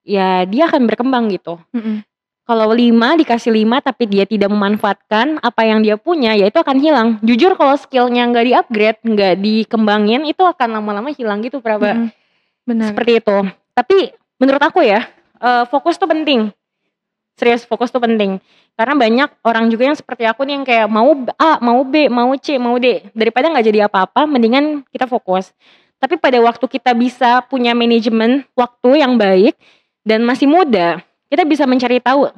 ya 0.00 0.48
dia 0.48 0.64
akan 0.72 0.88
berkembang 0.88 1.28
gitu. 1.28 1.60
Mm-mm. 1.76 2.00
Kalau 2.44 2.76
lima 2.76 3.16
dikasih 3.16 3.52
lima 3.56 3.80
tapi 3.80 4.04
dia 4.04 4.28
tidak 4.28 4.52
memanfaatkan 4.52 5.40
apa 5.44 5.62
yang 5.64 5.84
dia 5.84 5.96
punya, 6.00 6.32
ya 6.36 6.48
itu 6.48 6.56
akan 6.60 6.76
hilang. 6.80 7.08
Jujur 7.20 7.56
kalau 7.56 7.76
skillnya 7.76 8.24
nggak 8.28 8.44
di-upgrade, 8.48 9.00
nggak 9.04 9.34
dikembangin, 9.40 10.24
itu 10.24 10.44
akan 10.44 10.80
lama-lama 10.80 11.12
hilang 11.12 11.44
gitu, 11.44 11.60
Praba. 11.60 11.92
Mm-mm. 11.92 12.08
Benar. 12.64 12.96
Seperti 12.96 13.20
itu. 13.20 13.36
Tapi 13.76 14.12
menurut 14.40 14.60
aku 14.60 14.80
ya, 14.80 15.04
eh, 15.40 15.64
fokus 15.68 16.00
tuh 16.00 16.08
penting. 16.08 16.48
Serius, 17.34 17.66
fokus 17.66 17.90
tuh 17.90 18.02
penting. 18.02 18.38
Karena 18.74 18.94
banyak 18.98 19.30
orang 19.46 19.70
juga 19.70 19.90
yang 19.90 19.98
seperti 19.98 20.26
aku 20.26 20.42
nih 20.46 20.54
yang 20.58 20.64
kayak 20.66 20.86
mau 20.90 21.10
A, 21.38 21.62
mau 21.62 21.82
B, 21.86 22.10
mau 22.10 22.34
C, 22.38 22.58
mau 22.58 22.74
D. 22.78 23.02
Daripada 23.14 23.50
nggak 23.50 23.64
jadi 23.70 23.86
apa-apa, 23.86 24.26
mendingan 24.26 24.82
kita 24.90 25.06
fokus. 25.06 25.54
Tapi 25.98 26.18
pada 26.18 26.38
waktu 26.42 26.66
kita 26.66 26.90
bisa 26.92 27.42
punya 27.46 27.72
manajemen 27.72 28.44
waktu 28.58 29.02
yang 29.02 29.14
baik 29.14 29.54
dan 30.02 30.26
masih 30.26 30.50
muda, 30.50 31.00
kita 31.30 31.46
bisa 31.46 31.64
mencari 31.64 32.02
tahu. 32.02 32.28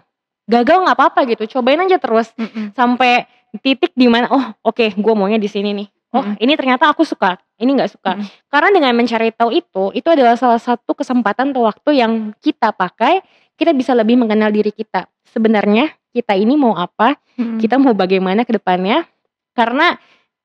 Gagal 0.47 0.87
nggak 0.87 0.97
apa-apa 0.97 1.27
gitu, 1.27 1.59
cobain 1.59 1.81
aja 1.83 1.99
terus 1.99 2.31
Mm-mm. 2.39 2.71
sampai 2.79 3.27
titik 3.59 3.91
di 3.99 4.07
mana 4.07 4.31
oh 4.31 4.45
oke 4.63 4.95
gue 4.95 5.13
maunya 5.17 5.41
di 5.41 5.49
sini 5.49 5.73
nih 5.73 5.89
oh 6.13 6.21
Mm-mm. 6.21 6.45
ini 6.45 6.53
ternyata 6.61 6.93
aku 6.93 7.03
suka 7.03 7.41
ini 7.57 7.71
nggak 7.77 7.93
suka. 7.93 8.13
Mm. 8.21 8.25
Karena 8.53 8.69
dengan 8.73 8.93
mencari 8.97 9.29
tahu 9.33 9.51
itu, 9.53 9.85
itu 9.97 10.09
adalah 10.09 10.37
salah 10.37 10.61
satu 10.61 10.93
kesempatan 10.93 11.57
atau 11.57 11.65
waktu 11.65 11.91
yang 11.97 12.13
kita 12.41 12.73
pakai, 12.73 13.25
kita 13.57 13.73
bisa 13.73 13.93
lebih 13.93 14.17
mengenal 14.17 14.53
diri 14.53 14.71
kita. 14.71 15.09
Sebenarnya 15.27 15.91
kita 16.13 16.33
ini 16.33 16.57
mau 16.57 16.73
apa, 16.73 17.17
Mm. 17.37 17.61
kita 17.61 17.77
mau 17.77 17.93
bagaimana 17.93 18.45
ke 18.45 18.57
depannya. 18.57 19.05
Karena 19.53 19.97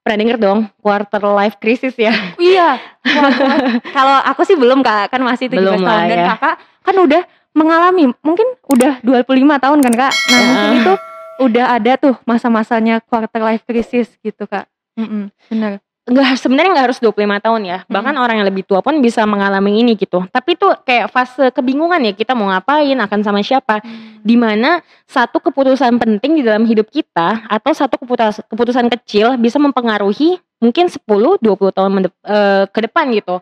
pernah 0.02 0.18
denger 0.18 0.38
dong 0.40 0.60
quarter 0.80 1.22
life 1.32 1.56
crisis 1.56 1.96
ya. 1.96 2.12
Iya. 2.42 2.80
Kalau 3.96 4.18
aku 4.24 4.44
sih 4.44 4.56
belum 4.56 4.82
Kak, 4.82 5.12
kan 5.12 5.22
masih 5.22 5.48
17 5.48 5.56
Belum 5.56 5.80
tahun 5.80 5.88
lah 5.88 6.02
dan 6.08 6.18
ya. 6.18 6.28
Kakak 6.36 6.56
kan 6.82 6.96
udah 6.98 7.22
mengalami 7.52 8.04
mungkin 8.24 8.48
udah 8.66 9.04
25 9.04 9.28
tahun 9.60 9.80
kan 9.84 9.94
Kak. 9.94 10.14
Nah, 10.28 10.36
Ya. 10.36 10.44
mungkin 10.48 10.72
itu 10.80 10.94
udah 11.42 11.66
ada 11.74 11.92
tuh 11.98 12.16
masa-masanya 12.24 13.00
quarter 13.02 13.42
life 13.42 13.64
crisis 13.64 14.12
gitu 14.20 14.44
Kak. 14.46 14.68
Mm-mm, 14.96 15.32
benar. 15.48 15.80
Enggak 16.02 16.34
sebenarnya 16.42 16.74
nggak 16.74 16.86
harus 16.90 17.00
25 17.00 17.38
tahun 17.46 17.62
ya. 17.62 17.78
Bahkan 17.86 18.16
orang 18.18 18.42
yang 18.42 18.48
lebih 18.50 18.66
tua 18.66 18.82
pun 18.82 18.98
bisa 19.06 19.22
mengalami 19.30 19.86
ini 19.86 19.94
gitu. 19.94 20.26
Tapi 20.34 20.58
itu 20.58 20.66
kayak 20.82 21.14
fase 21.14 21.54
kebingungan 21.54 22.02
ya 22.02 22.14
kita 22.18 22.34
mau 22.34 22.50
ngapain, 22.50 22.98
akan 22.98 23.20
sama 23.22 23.46
siapa. 23.46 23.86
Di 24.26 24.34
mana 24.34 24.82
satu 25.06 25.38
keputusan 25.38 26.02
penting 26.02 26.42
di 26.42 26.44
dalam 26.44 26.66
hidup 26.66 26.90
kita 26.90 27.46
atau 27.46 27.72
satu 27.78 28.02
keputusan 28.02 28.50
keputusan 28.50 28.86
kecil 28.98 29.38
bisa 29.38 29.62
mempengaruhi 29.62 30.42
mungkin 30.58 30.90
10 30.90 31.38
20 31.38 31.70
tahun 31.70 31.92
mendep- 31.94 32.24
eh, 32.26 32.66
ke 32.74 32.80
depan 32.90 33.06
gitu. 33.14 33.38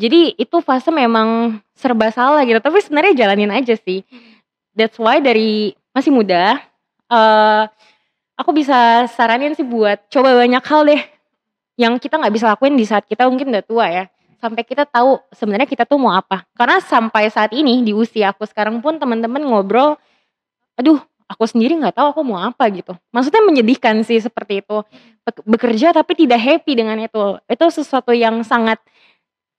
Jadi 0.00 0.40
itu 0.40 0.56
fase 0.64 0.88
memang 0.88 1.60
serba 1.76 2.08
salah 2.08 2.40
gitu. 2.48 2.64
Tapi 2.64 2.80
sebenarnya 2.80 3.12
jalanin 3.28 3.52
aja 3.52 3.76
sih. 3.76 4.00
That's 4.72 4.96
why 4.96 5.20
dari 5.20 5.76
masih 5.92 6.16
muda 6.16 6.56
eh 7.12 7.62
aku 8.40 8.56
bisa 8.56 9.04
saranin 9.12 9.52
sih 9.52 9.66
buat 9.66 10.08
coba 10.08 10.32
banyak 10.32 10.64
hal 10.64 10.88
deh 10.88 11.19
yang 11.80 11.96
kita 11.96 12.20
nggak 12.20 12.34
bisa 12.36 12.52
lakuin 12.52 12.76
di 12.76 12.84
saat 12.84 13.08
kita 13.08 13.24
mungkin 13.24 13.48
udah 13.48 13.64
tua 13.64 13.86
ya. 13.88 14.04
Sampai 14.36 14.68
kita 14.68 14.84
tahu 14.84 15.16
sebenarnya 15.32 15.64
kita 15.64 15.88
tuh 15.88 15.96
mau 15.96 16.12
apa. 16.12 16.44
Karena 16.52 16.76
sampai 16.84 17.32
saat 17.32 17.56
ini 17.56 17.80
di 17.80 17.96
usia 17.96 18.36
aku 18.36 18.44
sekarang 18.44 18.84
pun 18.84 19.00
teman-teman 19.00 19.40
ngobrol 19.40 19.96
aduh 20.76 21.00
aku 21.28 21.44
sendiri 21.48 21.76
nggak 21.80 21.96
tahu 21.96 22.12
aku 22.12 22.20
mau 22.20 22.44
apa 22.44 22.68
gitu. 22.68 22.92
Maksudnya 23.16 23.40
menyedihkan 23.40 24.04
sih 24.04 24.20
seperti 24.20 24.60
itu. 24.60 24.84
Bek- 25.24 25.44
bekerja 25.48 25.96
tapi 25.96 26.12
tidak 26.20 26.40
happy 26.40 26.72
dengan 26.76 27.00
itu. 27.00 27.40
Itu 27.48 27.64
sesuatu 27.72 28.12
yang 28.12 28.44
sangat 28.44 28.76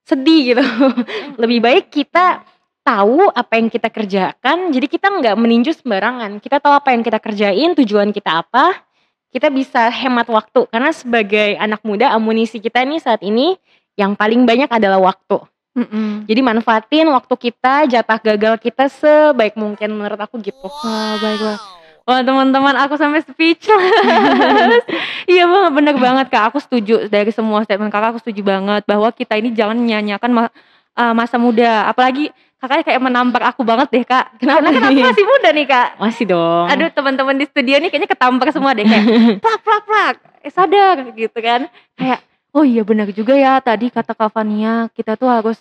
sedih 0.05 0.53
gitu. 0.53 0.63
Lebih 1.41 1.57
baik 1.57 1.85
kita 1.89 2.45
tahu 2.81 3.29
apa 3.29 3.61
yang 3.61 3.69
kita 3.69 3.93
kerjakan 3.93 4.73
jadi 4.73 4.87
kita 4.89 5.09
nggak 5.09 5.35
meninju 5.41 5.73
sembarangan. 5.73 6.37
Kita 6.37 6.61
tahu 6.61 6.73
apa 6.77 6.93
yang 6.93 7.01
kita 7.01 7.17
kerjain 7.17 7.73
tujuan 7.77 8.13
kita 8.13 8.45
apa 8.45 8.90
kita 9.31 9.47
bisa 9.47 9.87
hemat 9.87 10.27
waktu 10.27 10.67
karena 10.67 10.91
sebagai 10.91 11.55
anak 11.55 11.81
muda 11.81 12.11
amunisi 12.11 12.59
kita 12.59 12.83
nih 12.83 12.99
saat 12.99 13.23
ini 13.23 13.55
yang 13.95 14.15
paling 14.15 14.43
banyak 14.43 14.67
adalah 14.67 14.99
waktu 14.99 15.39
Mm-mm. 15.71 16.27
jadi 16.27 16.43
manfaatin 16.43 17.07
waktu 17.07 17.33
kita 17.39 17.87
jatah 17.87 18.19
gagal 18.19 18.59
kita 18.59 18.91
sebaik 18.91 19.55
mungkin 19.55 19.95
menurut 19.95 20.19
aku 20.19 20.37
gitu 20.43 20.67
Wah, 20.67 21.15
baiklah. 21.17 21.59
Wah, 22.01 22.25
teman-teman, 22.25 22.73
aku 22.81 22.97
sampai 22.97 23.21
speechless. 23.21 23.69
iya 25.31 25.45
banget, 25.45 25.71
bener 25.77 25.95
banget 26.01 26.33
Kak. 26.33 26.49
Aku 26.49 26.57
setuju 26.57 27.05
dari 27.05 27.29
semua 27.29 27.61
statement 27.61 27.93
Kakak, 27.93 28.17
aku 28.17 28.19
setuju 28.25 28.41
banget 28.41 28.81
bahwa 28.89 29.05
kita 29.13 29.37
ini 29.37 29.53
jangan 29.53 29.77
menyanyiakan 29.77 30.31
ma- 30.33 30.53
uh, 30.93 31.13
masa 31.13 31.35
muda. 31.35 31.85
Apalagi 31.85 32.29
Kakak 32.55 32.85
kayak 32.85 33.01
menampar 33.01 33.41
aku 33.49 33.65
banget 33.65 33.89
deh, 33.89 34.05
Kak. 34.05 34.33
Kenapa 34.39 34.61
Karena 34.61 34.77
kan 34.77 34.93
aku 34.93 35.01
masih 35.01 35.25
muda 35.25 35.49
nih, 35.49 35.65
Kak. 35.65 35.87
masih 35.97 36.25
dong 36.25 36.65
Aduh, 36.69 36.89
teman-teman 36.89 37.33
di 37.33 37.45
studio 37.45 37.75
nih 37.75 37.89
kayaknya 37.89 38.05
ketampar 38.07 38.53
semua 38.53 38.71
deh 38.71 38.85
kayak 38.85 39.05
plak 39.43 39.59
plak 39.59 39.83
plak. 39.83 40.15
Eh 40.41 40.53
sadar 40.53 40.95
gitu 41.11 41.39
kan. 41.41 41.65
Kayak 41.97 42.21
oh 42.51 42.61
iya 42.61 42.85
benar 42.85 43.09
juga 43.09 43.33
ya 43.33 43.57
tadi 43.57 43.89
kata 43.89 44.13
Kavania, 44.13 44.93
kita 44.93 45.17
tuh 45.17 45.25
harus 45.25 45.57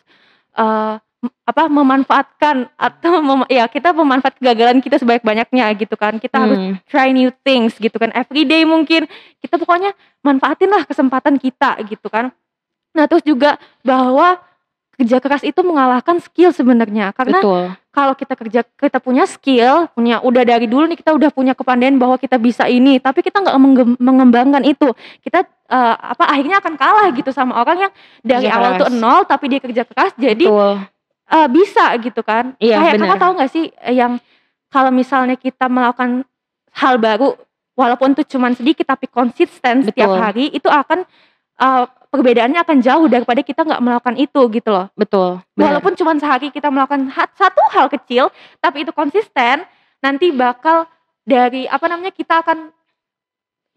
eh, 0.52 0.94
m- 1.00 1.34
apa 1.42 1.72
memanfaatkan 1.72 2.68
atau 2.76 3.12
mem- 3.32 3.48
ya 3.48 3.64
kita 3.64 3.96
memanfaat 3.96 4.36
kegagalan 4.36 4.84
kita 4.84 5.00
sebanyak-banyaknya 5.00 5.72
gitu 5.80 5.96
kan. 5.96 6.20
Kita 6.20 6.36
harus 6.38 6.60
Hmm, 6.60 6.76
try 6.84 7.16
new 7.16 7.32
things 7.40 7.80
gitu 7.80 7.96
kan 7.96 8.12
everyday 8.12 8.68
mungkin 8.68 9.08
kita 9.40 9.56
pokoknya 9.56 9.96
manfaatin 10.20 10.68
lah 10.68 10.84
kesempatan 10.84 11.40
kita 11.40 11.80
gitu 11.86 12.12
kan 12.12 12.28
nah 12.90 13.06
terus 13.06 13.22
juga 13.22 13.54
bahwa 13.80 14.36
kerja 15.00 15.16
keras 15.16 15.40
itu 15.40 15.56
mengalahkan 15.64 16.20
skill 16.20 16.52
sebenarnya 16.52 17.16
karena 17.16 17.40
betul 17.40 17.72
kalau 17.90 18.12
kita 18.12 18.34
kerja 18.36 18.60
kita 18.62 19.00
punya 19.00 19.24
skill 19.24 19.88
punya 19.96 20.20
udah 20.20 20.44
dari 20.44 20.68
dulu 20.68 20.84
nih 20.92 21.00
kita 21.00 21.16
udah 21.16 21.32
punya 21.32 21.56
kepandaian 21.56 21.96
bahwa 21.96 22.20
kita 22.20 22.36
bisa 22.36 22.68
ini 22.68 23.00
tapi 23.00 23.24
kita 23.24 23.40
nggak 23.40 23.56
mengem- 23.56 23.98
mengembangkan 23.98 24.62
itu 24.62 24.92
kita 25.24 25.42
eh, 25.48 25.94
apa 25.96 26.28
akhirnya 26.28 26.60
akan 26.60 26.74
kalah 26.76 27.08
gitu 27.16 27.32
sama 27.32 27.56
orang 27.56 27.88
yang 27.88 27.92
dari 28.20 28.46
Kerja 28.46 28.58
awal 28.60 28.70
keras. 28.76 28.80
tuh 28.84 28.90
nol 28.94 29.20
tapi 29.24 29.44
dia 29.48 29.60
kerja 29.64 29.82
keras 29.88 30.12
jadi 30.20 30.44
betul 30.44 30.76
eh, 31.30 31.48
bisa 31.48 31.94
gitu 32.02 32.20
kan. 32.26 32.58
Iya, 32.58 32.76
Kayak 32.82 33.06
kakak 33.06 33.20
tahu 33.22 33.32
nggak 33.38 33.50
sih 33.50 33.64
eh, 33.70 33.94
yang 33.94 34.18
kalau 34.66 34.90
misalnya 34.90 35.34
kita 35.34 35.66
melakukan 35.66 36.26
hal 36.74 36.98
baru, 36.98 37.34
walaupun 37.74 38.14
itu 38.14 38.22
cuma 38.28 38.50
sedikit 38.50 38.86
tapi 38.86 39.06
konsisten 39.06 39.82
setiap 39.82 40.10
Betul. 40.10 40.18
hari, 40.18 40.44
itu 40.50 40.66
akan 40.66 41.02
eh, 41.60 41.84
perbedaannya 42.10 42.60
akan 42.60 42.78
jauh 42.82 43.06
daripada 43.06 43.40
kita 43.40 43.62
nggak 43.62 43.82
melakukan 43.82 44.16
itu 44.18 44.40
gitu 44.50 44.70
loh. 44.72 44.86
betul. 44.98 45.38
Walaupun 45.54 45.94
cuma 45.94 46.16
sehari 46.18 46.50
kita 46.50 46.72
melakukan 46.72 47.06
satu 47.36 47.62
hal 47.70 47.86
kecil, 47.86 48.32
tapi 48.58 48.82
itu 48.82 48.90
konsisten, 48.90 49.62
nanti 50.02 50.34
bakal 50.34 50.90
dari 51.22 51.70
apa 51.70 51.86
namanya 51.86 52.10
kita 52.10 52.42
akan 52.42 52.74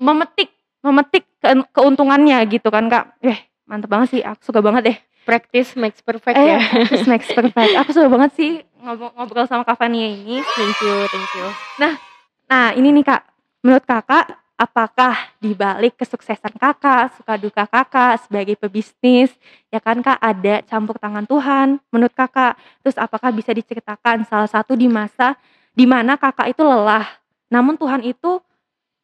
memetik 0.01 0.49
memetik 0.83 1.23
ke- 1.39 1.69
keuntungannya 1.71 2.41
gitu 2.49 2.67
kan 2.67 2.89
kak. 2.89 3.15
Eh 3.23 3.37
mantep 3.63 3.87
banget 3.87 4.19
sih, 4.19 4.21
aku 4.25 4.41
suka 4.43 4.59
banget 4.59 4.83
deh. 4.91 4.97
practice 5.23 5.79
makes 5.79 6.03
perfect 6.03 6.35
Eh, 6.35 6.51
ya 6.51 6.59
practice 6.67 7.07
makes 7.07 7.31
perfect. 7.31 7.71
Aku 7.79 7.95
suka 7.95 8.11
banget 8.11 8.31
sih 8.35 8.51
ngobrol, 8.83 9.15
ngobrol 9.15 9.45
sama 9.47 9.63
Kak 9.63 9.79
Fania 9.79 10.03
ini. 10.03 10.43
thank 10.59 10.75
you 10.83 10.95
thank 11.07 11.31
you 11.31 11.47
Nah, 12.43 12.75
ini 12.75 12.91
nih 12.91 13.07
Kak, 13.07 13.21
menurut 13.63 13.87
Kakak, 13.87 14.42
apakah 14.63 15.35
di 15.43 15.51
balik 15.51 15.99
kesuksesan 15.99 16.55
Kakak, 16.55 17.19
suka 17.19 17.35
duka 17.35 17.67
Kakak 17.67 18.23
sebagai 18.23 18.55
pebisnis, 18.55 19.35
ya 19.67 19.83
kan 19.83 19.99
Kak, 19.99 20.15
ada 20.23 20.63
campur 20.63 20.95
tangan 20.95 21.27
Tuhan 21.27 21.83
menurut 21.91 22.15
Kakak? 22.15 22.55
Terus 22.79 22.95
apakah 22.95 23.35
bisa 23.35 23.51
diceritakan 23.51 24.23
salah 24.23 24.47
satu 24.47 24.79
di 24.79 24.87
masa 24.87 25.35
di 25.75 25.83
mana 25.83 26.15
Kakak 26.15 26.55
itu 26.55 26.63
lelah, 26.63 27.03
namun 27.51 27.75
Tuhan 27.75 28.07
itu 28.07 28.39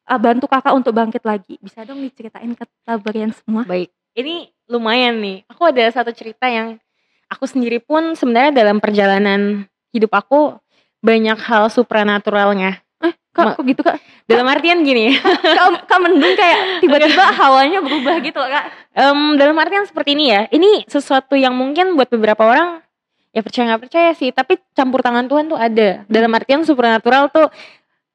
uh, 0.08 0.19
bantu 0.19 0.48
Kakak 0.48 0.72
untuk 0.72 0.95
bangkit 0.95 1.28
lagi. 1.28 1.60
Bisa 1.60 1.84
dong 1.84 2.00
diceritain 2.00 2.56
ke 2.56 2.63
kalian 2.88 3.36
semua? 3.36 3.67
Baik, 3.67 3.91
ini 4.15 4.50
lumayan 4.72 5.19
nih. 5.19 5.43
Aku 5.52 5.67
ada 5.67 5.84
satu 5.91 6.15
cerita 6.15 6.48
yang 6.48 6.80
aku 7.28 7.45
sendiri 7.45 7.84
pun 7.84 8.15
sebenarnya 8.15 8.65
dalam 8.65 8.80
perjalanan 8.80 9.67
hidup 9.91 10.15
aku 10.15 10.56
banyak 11.04 11.38
hal 11.38 11.67
supranaturalnya. 11.67 12.80
Eh, 13.00 13.14
Kak, 13.32 13.46
Ma- 13.46 13.56
kok 13.56 13.64
gitu 13.64 13.82
Kak? 13.82 13.96
Dalam 14.28 14.44
artian 14.46 14.84
gini, 14.84 15.16
Kak, 15.16 15.88
Kak 15.88 16.00
mendung 16.00 16.36
kayak 16.36 16.84
tiba-tiba 16.84 17.26
hawanya 17.32 17.80
berubah 17.80 18.20
gitu 18.20 18.40
Kak. 18.40 18.66
em, 18.92 19.40
dalam 19.40 19.56
artian 19.56 19.88
seperti 19.88 20.20
ini 20.20 20.26
ya. 20.30 20.42
Ini 20.50 20.84
sesuatu 20.86 21.40
yang 21.40 21.56
mungkin 21.56 21.96
buat 21.96 22.12
beberapa 22.12 22.44
orang 22.44 22.84
ya 23.30 23.40
percaya 23.40 23.72
nggak 23.72 23.84
percaya 23.88 24.12
sih, 24.12 24.30
tapi 24.30 24.58
campur 24.74 25.00
tangan 25.00 25.30
Tuhan 25.30 25.48
tuh 25.48 25.56
ada. 25.56 26.04
Dalam 26.06 26.32
artian 26.34 26.66
supranatural 26.66 27.30
tuh 27.30 27.48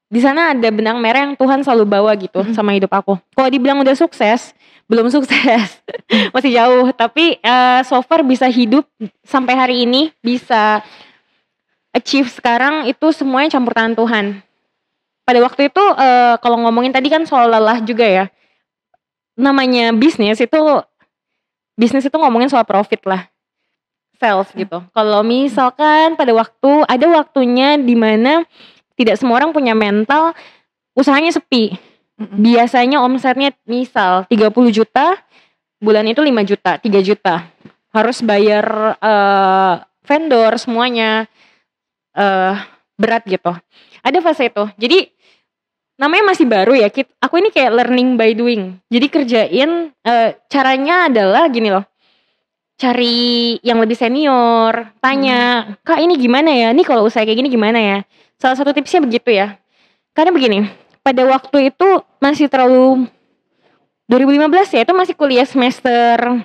di 0.04 0.20
sana 0.20 0.52
ada 0.52 0.68
benang 0.68 1.00
merah 1.00 1.24
yang 1.24 1.34
Tuhan 1.34 1.64
selalu 1.64 1.84
bawa 1.88 2.12
gitu 2.14 2.44
Mm. 2.44 2.52
sama 2.52 2.76
hidup 2.76 2.92
aku. 2.92 3.16
Kalau 3.32 3.48
dibilang 3.48 3.80
udah 3.80 3.96
sukses, 3.96 4.52
belum 4.84 5.08
sukses, 5.08 5.80
masih 6.36 6.52
jauh. 6.52 6.92
Tapi 6.92 7.40
eh, 7.40 7.80
so 7.82 7.96
far 8.04 8.20
bisa 8.20 8.44
hidup 8.46 8.84
sampai 9.24 9.56
hari 9.56 9.88
ini, 9.88 10.12
bisa 10.20 10.84
achieve 11.90 12.28
sekarang 12.28 12.84
itu 12.84 13.08
semuanya 13.10 13.54
campur 13.54 13.72
tangan 13.72 13.94
Tuhan. 13.96 14.26
Pada 15.24 15.40
waktu 15.40 15.72
itu 15.72 15.84
eh, 15.96 16.36
kalau 16.44 16.60
ngomongin 16.60 16.92
tadi 16.92 17.08
kan 17.08 17.24
soal 17.24 17.48
lelah 17.48 17.80
juga 17.80 18.04
ya. 18.04 18.24
Namanya 19.34 19.90
bisnis 19.96 20.38
itu 20.38 20.60
bisnis 21.74 22.04
itu 22.04 22.16
ngomongin 22.16 22.52
soal 22.52 22.68
profit 22.68 23.00
lah. 23.08 23.26
Sales 24.20 24.52
gitu. 24.52 24.84
Kalau 24.94 25.20
misalkan 25.26 26.14
pada 26.14 26.30
waktu 26.36 26.70
ada 26.86 27.06
waktunya 27.08 27.80
di 27.80 27.96
mana 27.98 28.44
tidak 28.94 29.18
semua 29.18 29.42
orang 29.42 29.50
punya 29.50 29.72
mental 29.74 30.36
usahanya 30.94 31.34
sepi. 31.34 31.74
Biasanya 32.14 33.02
omsetnya 33.02 33.50
misal 33.66 34.22
30 34.30 34.54
juta, 34.70 35.18
bulan 35.82 36.06
itu 36.06 36.22
5 36.22 36.30
juta, 36.46 36.78
3 36.78 37.02
juta. 37.02 37.48
Harus 37.90 38.22
bayar 38.22 38.94
eh, 39.00 39.74
vendor 40.04 40.52
semuanya 40.60 41.26
eh 42.14 42.54
berat 42.94 43.26
gitu. 43.26 43.50
Ada 44.04 44.18
fase 44.22 44.52
itu. 44.52 44.64
Jadi 44.78 45.10
namanya 45.94 46.34
masih 46.34 46.46
baru 46.46 46.74
ya. 46.74 46.88
Kit- 46.88 47.12
Aku 47.18 47.38
ini 47.38 47.48
kayak 47.50 47.72
learning 47.74 48.16
by 48.18 48.34
doing. 48.34 48.78
Jadi 48.88 49.06
kerjain 49.08 49.70
eh, 49.92 50.30
caranya 50.48 51.08
adalah 51.08 51.46
gini 51.48 51.70
loh. 51.70 51.84
Cari 52.74 53.54
yang 53.62 53.78
lebih 53.78 53.94
senior, 53.94 54.90
tanya, 54.98 55.72
"Kak, 55.86 56.02
ini 56.02 56.18
gimana 56.18 56.50
ya? 56.50 56.68
Ini 56.74 56.82
kalau 56.82 57.06
usaha 57.06 57.22
kayak 57.22 57.38
gini 57.38 57.48
gimana 57.48 57.78
ya?" 57.78 57.98
Salah 58.34 58.58
satu 58.58 58.74
tipsnya 58.74 58.98
begitu 58.98 59.30
ya. 59.30 59.54
Karena 60.10 60.34
begini, 60.34 60.66
pada 61.00 61.22
waktu 61.22 61.70
itu 61.70 61.86
masih 62.18 62.50
terlalu 62.50 63.06
2015 64.10 64.74
ya, 64.74 64.82
itu 64.82 64.90
masih 64.92 65.14
kuliah 65.14 65.46
semester 65.46 66.42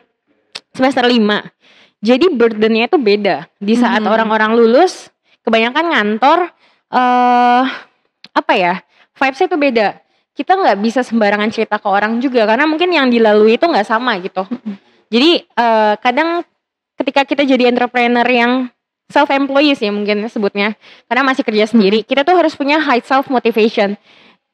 semester 0.71 1.03
5. 1.03 1.49
Jadi 1.99 2.29
burdennya 2.31 2.88
itu 2.88 2.95
beda. 2.95 3.49
Di 3.57 3.75
saat 3.75 3.99
Hmm. 4.05 4.13
orang-orang 4.13 4.53
lulus, 4.55 5.09
kebanyakan 5.41 5.85
ngantor 5.91 6.39
eh 6.89 7.63
apa 8.31 8.53
ya? 8.53 8.85
Vibesnya 9.19 9.47
itu 9.51 9.60
beda. 9.60 9.88
Kita 10.32 10.55
nggak 10.55 10.77
bisa 10.79 11.03
sembarangan 11.03 11.51
cerita 11.51 11.75
ke 11.75 11.88
orang 11.91 12.23
juga 12.23 12.47
karena 12.47 12.63
mungkin 12.63 12.88
yang 12.95 13.12
dilalui 13.12 13.60
itu 13.60 13.67
nggak 13.67 13.84
sama 13.84 14.15
gitu. 14.23 14.47
Jadi 15.13 15.43
eh, 15.43 15.93
kadang 15.99 16.47
ketika 16.95 17.27
kita 17.27 17.43
jadi 17.43 17.67
entrepreneur 17.67 18.23
yang 18.23 18.71
self 19.10 19.27
employees 19.34 19.82
ya 19.82 19.89
mungkin 19.89 20.23
sebutnya 20.29 20.77
karena 21.10 21.23
masih 21.27 21.43
kerja 21.43 21.65
sendiri, 21.67 22.08
kita 22.08 22.23
tuh 22.23 22.39
harus 22.39 22.55
punya 22.55 22.79
high 22.79 23.03
self 23.03 23.27
motivation. 23.27 23.99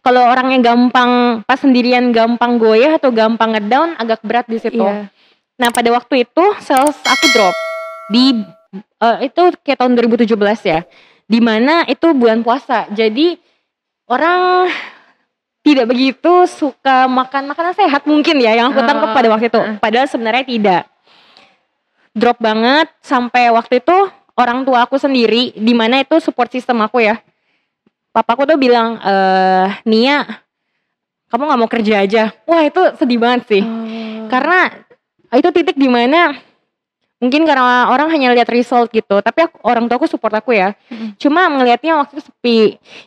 Kalau 0.02 0.22
orang 0.22 0.54
yang 0.54 0.62
gampang 0.62 1.42
pas 1.46 1.58
sendirian 1.58 2.14
gampang 2.14 2.62
goyah 2.62 2.98
atau 2.98 3.10
gampang 3.10 3.58
ngedown 3.58 3.98
agak 3.98 4.22
berat 4.22 4.46
di 4.50 4.62
situ. 4.62 4.82
Iya. 4.82 5.10
Nah 5.58 5.70
pada 5.74 5.90
waktu 5.94 6.26
itu 6.26 6.46
sales 6.62 6.98
aku 7.06 7.26
drop 7.34 7.56
di 8.14 8.38
eh, 9.02 9.18
itu 9.28 9.44
kayak 9.66 9.82
tahun 9.82 9.98
2017 9.98 10.34
ya, 10.66 10.86
di 11.26 11.40
mana 11.42 11.84
itu 11.90 12.14
bulan 12.14 12.46
puasa. 12.46 12.86
Jadi 12.94 13.38
orang 14.06 14.70
tidak 15.66 15.90
begitu 15.90 16.46
suka 16.46 17.10
makan 17.10 17.50
makanan 17.50 17.74
sehat 17.74 18.06
mungkin 18.06 18.38
ya 18.38 18.54
yang 18.54 18.70
aku 18.70 18.86
tangkap 18.86 19.10
Oh, 19.12 19.16
pada 19.18 19.28
waktu 19.34 19.50
itu. 19.50 19.58
heeh. 19.58 19.78
Padahal 19.82 20.06
sebenarnya 20.06 20.46
tidak. 20.46 20.84
Drop 22.14 22.38
banget 22.38 22.88
sampai 23.02 23.50
waktu 23.50 23.82
itu 23.82 23.98
orang 24.38 24.64
tua 24.64 24.86
aku 24.86 24.96
sendiri, 24.96 25.52
di 25.52 25.74
mana 25.74 26.00
itu 26.00 26.22
support 26.22 26.48
system 26.48 26.80
aku 26.80 27.02
ya. 27.02 27.20
Papaku 28.14 28.48
tuh 28.48 28.56
bilang, 28.56 28.96
eh 29.02 29.68
Nia, 29.84 30.24
kamu 31.28 31.42
nggak 31.44 31.60
mau 31.60 31.68
kerja 31.68 32.06
aja. 32.06 32.24
Wah 32.48 32.64
itu 32.64 32.80
sedih 32.96 33.20
banget 33.20 33.42
sih 33.50 33.64
Oh. 33.66 34.30
karena 34.32 34.70
itu 35.34 35.50
titik 35.52 35.76
di 35.76 35.86
mana 35.86 36.34
mungkin 37.16 37.48
karena 37.48 37.88
orang 37.88 38.12
hanya 38.12 38.36
lihat 38.36 38.52
result 38.52 38.92
gitu 38.92 39.24
tapi 39.24 39.48
aku, 39.48 39.56
orang 39.64 39.88
tua 39.88 39.98
aku 39.98 40.08
support 40.08 40.36
aku 40.36 40.52
ya. 40.52 40.76
Mm. 40.92 41.16
cuma 41.16 41.48
melihatnya 41.48 42.00
waktu 42.00 42.20
itu 42.20 42.24
sepi. 42.28 42.60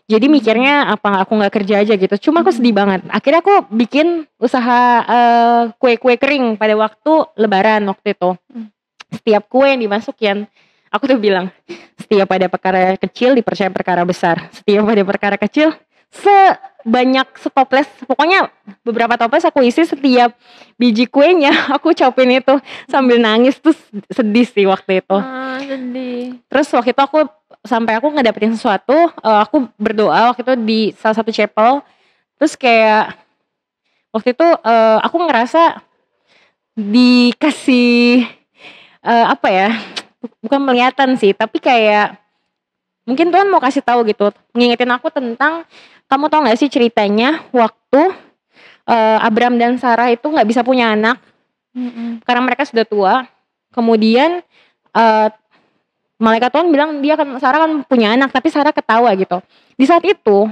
Jadi 0.09 0.27
mikirnya 0.27 0.89
apa 0.89 1.23
aku 1.25 1.37
nggak 1.37 1.53
kerja 1.53 1.85
aja 1.85 1.95
gitu. 1.95 2.31
Cuma 2.31 2.41
aku 2.41 2.51
sedih 2.53 2.73
banget. 2.73 3.05
Akhirnya 3.13 3.41
aku 3.45 3.69
bikin 3.73 4.25
usaha 4.41 5.05
eh, 5.05 5.63
kue-kue 5.77 6.17
kering 6.17 6.57
pada 6.57 6.75
waktu 6.75 7.13
lebaran 7.37 7.85
waktu 7.89 8.17
itu. 8.17 8.31
Mm. 8.53 8.69
setiap 9.09 9.49
kue 9.49 9.65
yang 9.65 9.81
dimasukin 9.81 10.45
aku 10.93 11.09
tuh 11.09 11.17
bilang 11.17 11.49
setiap 11.97 12.29
ada 12.29 12.45
perkara 12.53 12.93
kecil 13.01 13.33
dipercaya 13.37 13.73
perkara 13.73 14.05
besar. 14.05 14.49
Setiap 14.53 14.85
ada 14.85 15.05
perkara 15.05 15.37
kecil 15.37 15.73
sebanyak 16.89 17.29
setoples 17.37 17.85
pokoknya 18.09 18.49
beberapa 18.81 19.21
toples 19.21 19.45
aku 19.45 19.61
isi 19.61 19.85
setiap 19.85 20.33
biji 20.81 21.05
kuenya 21.05 21.53
aku 21.77 21.93
ucapin 21.93 22.33
itu 22.33 22.57
sambil 22.89 23.21
nangis 23.21 23.61
tuh 23.61 23.77
sedih 24.09 24.49
sih 24.49 24.65
waktu 24.65 25.05
itu. 25.05 25.17
Ah, 25.21 25.61
sedih. 25.61 26.41
terus 26.49 26.73
waktu 26.73 26.97
itu 26.97 27.03
aku 27.05 27.29
sampai 27.61 28.01
aku 28.01 28.09
ngedapetin 28.17 28.57
sesuatu 28.57 29.13
eh, 29.13 29.41
aku 29.45 29.69
berdoa 29.77 30.33
waktu 30.33 30.41
itu 30.41 30.55
di 30.65 30.81
salah 30.97 31.21
satu 31.21 31.29
chapel. 31.29 31.85
Terus 32.41 32.57
kayak 32.57 33.13
waktu 34.17 34.33
itu 34.33 34.49
eh, 34.49 34.99
aku 35.05 35.17
ngerasa 35.29 35.85
dikasih 36.73 38.25
eh, 39.05 39.27
apa 39.29 39.49
ya 39.53 39.69
bukan 40.41 40.61
melihatan 40.65 41.21
sih 41.21 41.37
tapi 41.37 41.61
kayak 41.61 42.17
mungkin 43.09 43.33
Tuhan 43.33 43.49
mau 43.49 43.59
kasih 43.59 43.81
tahu 43.81 44.05
gitu 44.05 44.29
ngingetin 44.53 44.93
aku 44.93 45.09
tentang 45.09 45.65
kamu 46.05 46.29
tau 46.29 46.45
gak 46.45 46.61
sih 46.61 46.69
ceritanya 46.69 47.41
waktu 47.57 48.13
eh, 48.89 49.19
Abram 49.25 49.57
dan 49.57 49.81
Sarah 49.81 50.13
itu 50.13 50.29
nggak 50.29 50.49
bisa 50.49 50.61
punya 50.61 50.93
anak 50.93 51.21
Mm-mm. 51.77 52.25
karena 52.25 52.43
mereka 52.43 52.65
sudah 52.65 52.83
tua. 52.89 53.15
Kemudian 53.71 54.41
eh 54.97 55.29
malaikat 56.19 56.51
Tuhan 56.51 56.69
bilang 56.75 56.91
dia 56.99 57.15
kan 57.15 57.29
Sarah 57.39 57.69
kan 57.69 57.73
punya 57.87 58.17
anak, 58.17 58.35
tapi 58.35 58.49
Sarah 58.51 58.75
ketawa 58.75 59.13
gitu. 59.15 59.39
Di 59.79 59.85
saat 59.87 60.03
itu 60.03 60.49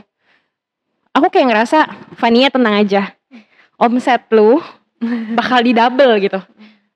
aku 1.11 1.27
kayak 1.33 1.47
ngerasa 1.51 1.79
Fania 2.21 2.53
tenang 2.53 2.79
aja. 2.85 3.17
Omset 3.77 4.29
lu 4.31 4.61
bakal 5.35 5.65
di 5.65 5.73
double 5.75 6.21
gitu. 6.23 6.39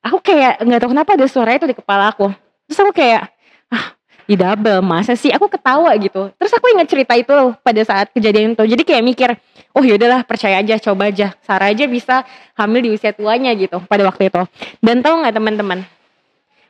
Aku 0.00 0.22
kayak 0.22 0.62
nggak 0.64 0.80
tahu 0.80 0.90
kenapa 0.96 1.10
ada 1.16 1.26
suara 1.26 1.56
itu 1.56 1.66
di 1.66 1.76
kepala 1.76 2.12
aku. 2.12 2.30
Terus 2.70 2.78
aku 2.80 2.92
kayak 2.94 3.28
ah 3.72 3.99
di 4.30 4.38
double 4.38 4.78
masa 4.78 5.18
sih 5.18 5.34
aku 5.34 5.50
ketawa 5.50 5.90
gitu. 5.98 6.30
Terus 6.38 6.54
aku 6.54 6.70
ingat 6.70 6.86
cerita 6.86 7.18
itu 7.18 7.34
pada 7.66 7.82
saat 7.82 8.14
kejadian 8.14 8.54
itu. 8.54 8.62
Jadi 8.62 8.82
kayak 8.86 9.02
mikir, 9.02 9.30
oh 9.74 9.82
yaudahlah 9.82 10.22
percaya 10.22 10.62
aja, 10.62 10.78
coba 10.78 11.10
aja. 11.10 11.34
Sarah 11.42 11.74
aja 11.74 11.90
bisa 11.90 12.22
hamil 12.54 12.86
di 12.86 12.90
usia 12.94 13.10
tuanya 13.10 13.50
gitu 13.58 13.82
pada 13.90 14.06
waktu 14.06 14.30
itu. 14.30 14.46
Dan 14.78 15.02
tahu 15.02 15.26
nggak 15.26 15.34
teman-teman? 15.34 15.82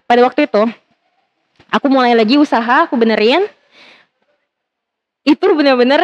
Pada 0.09 0.25
waktu 0.25 0.49
itu 0.49 0.63
aku 1.69 1.87
mulai 1.93 2.17
lagi 2.17 2.41
usaha, 2.41 2.89
aku 2.89 2.97
benerin. 2.97 3.45
Itu 5.21 5.53
bener-bener 5.53 6.01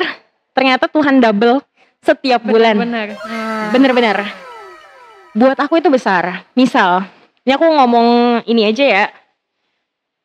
ternyata 0.53 0.93
Tuhan 0.93 1.25
double 1.25 1.65
setiap 2.05 2.45
bulan. 2.45 2.77
Bener-bener. 2.77 3.17
Ah. 3.25 3.73
Bener-bener. 3.73 4.17
Buat 5.33 5.57
aku 5.57 5.81
itu 5.81 5.89
besar. 5.89 6.45
Misal, 6.53 7.09
ini 7.49 7.57
aku 7.57 7.65
ngomong 7.65 8.09
ini 8.45 8.69
aja 8.69 8.85
ya. 8.85 9.05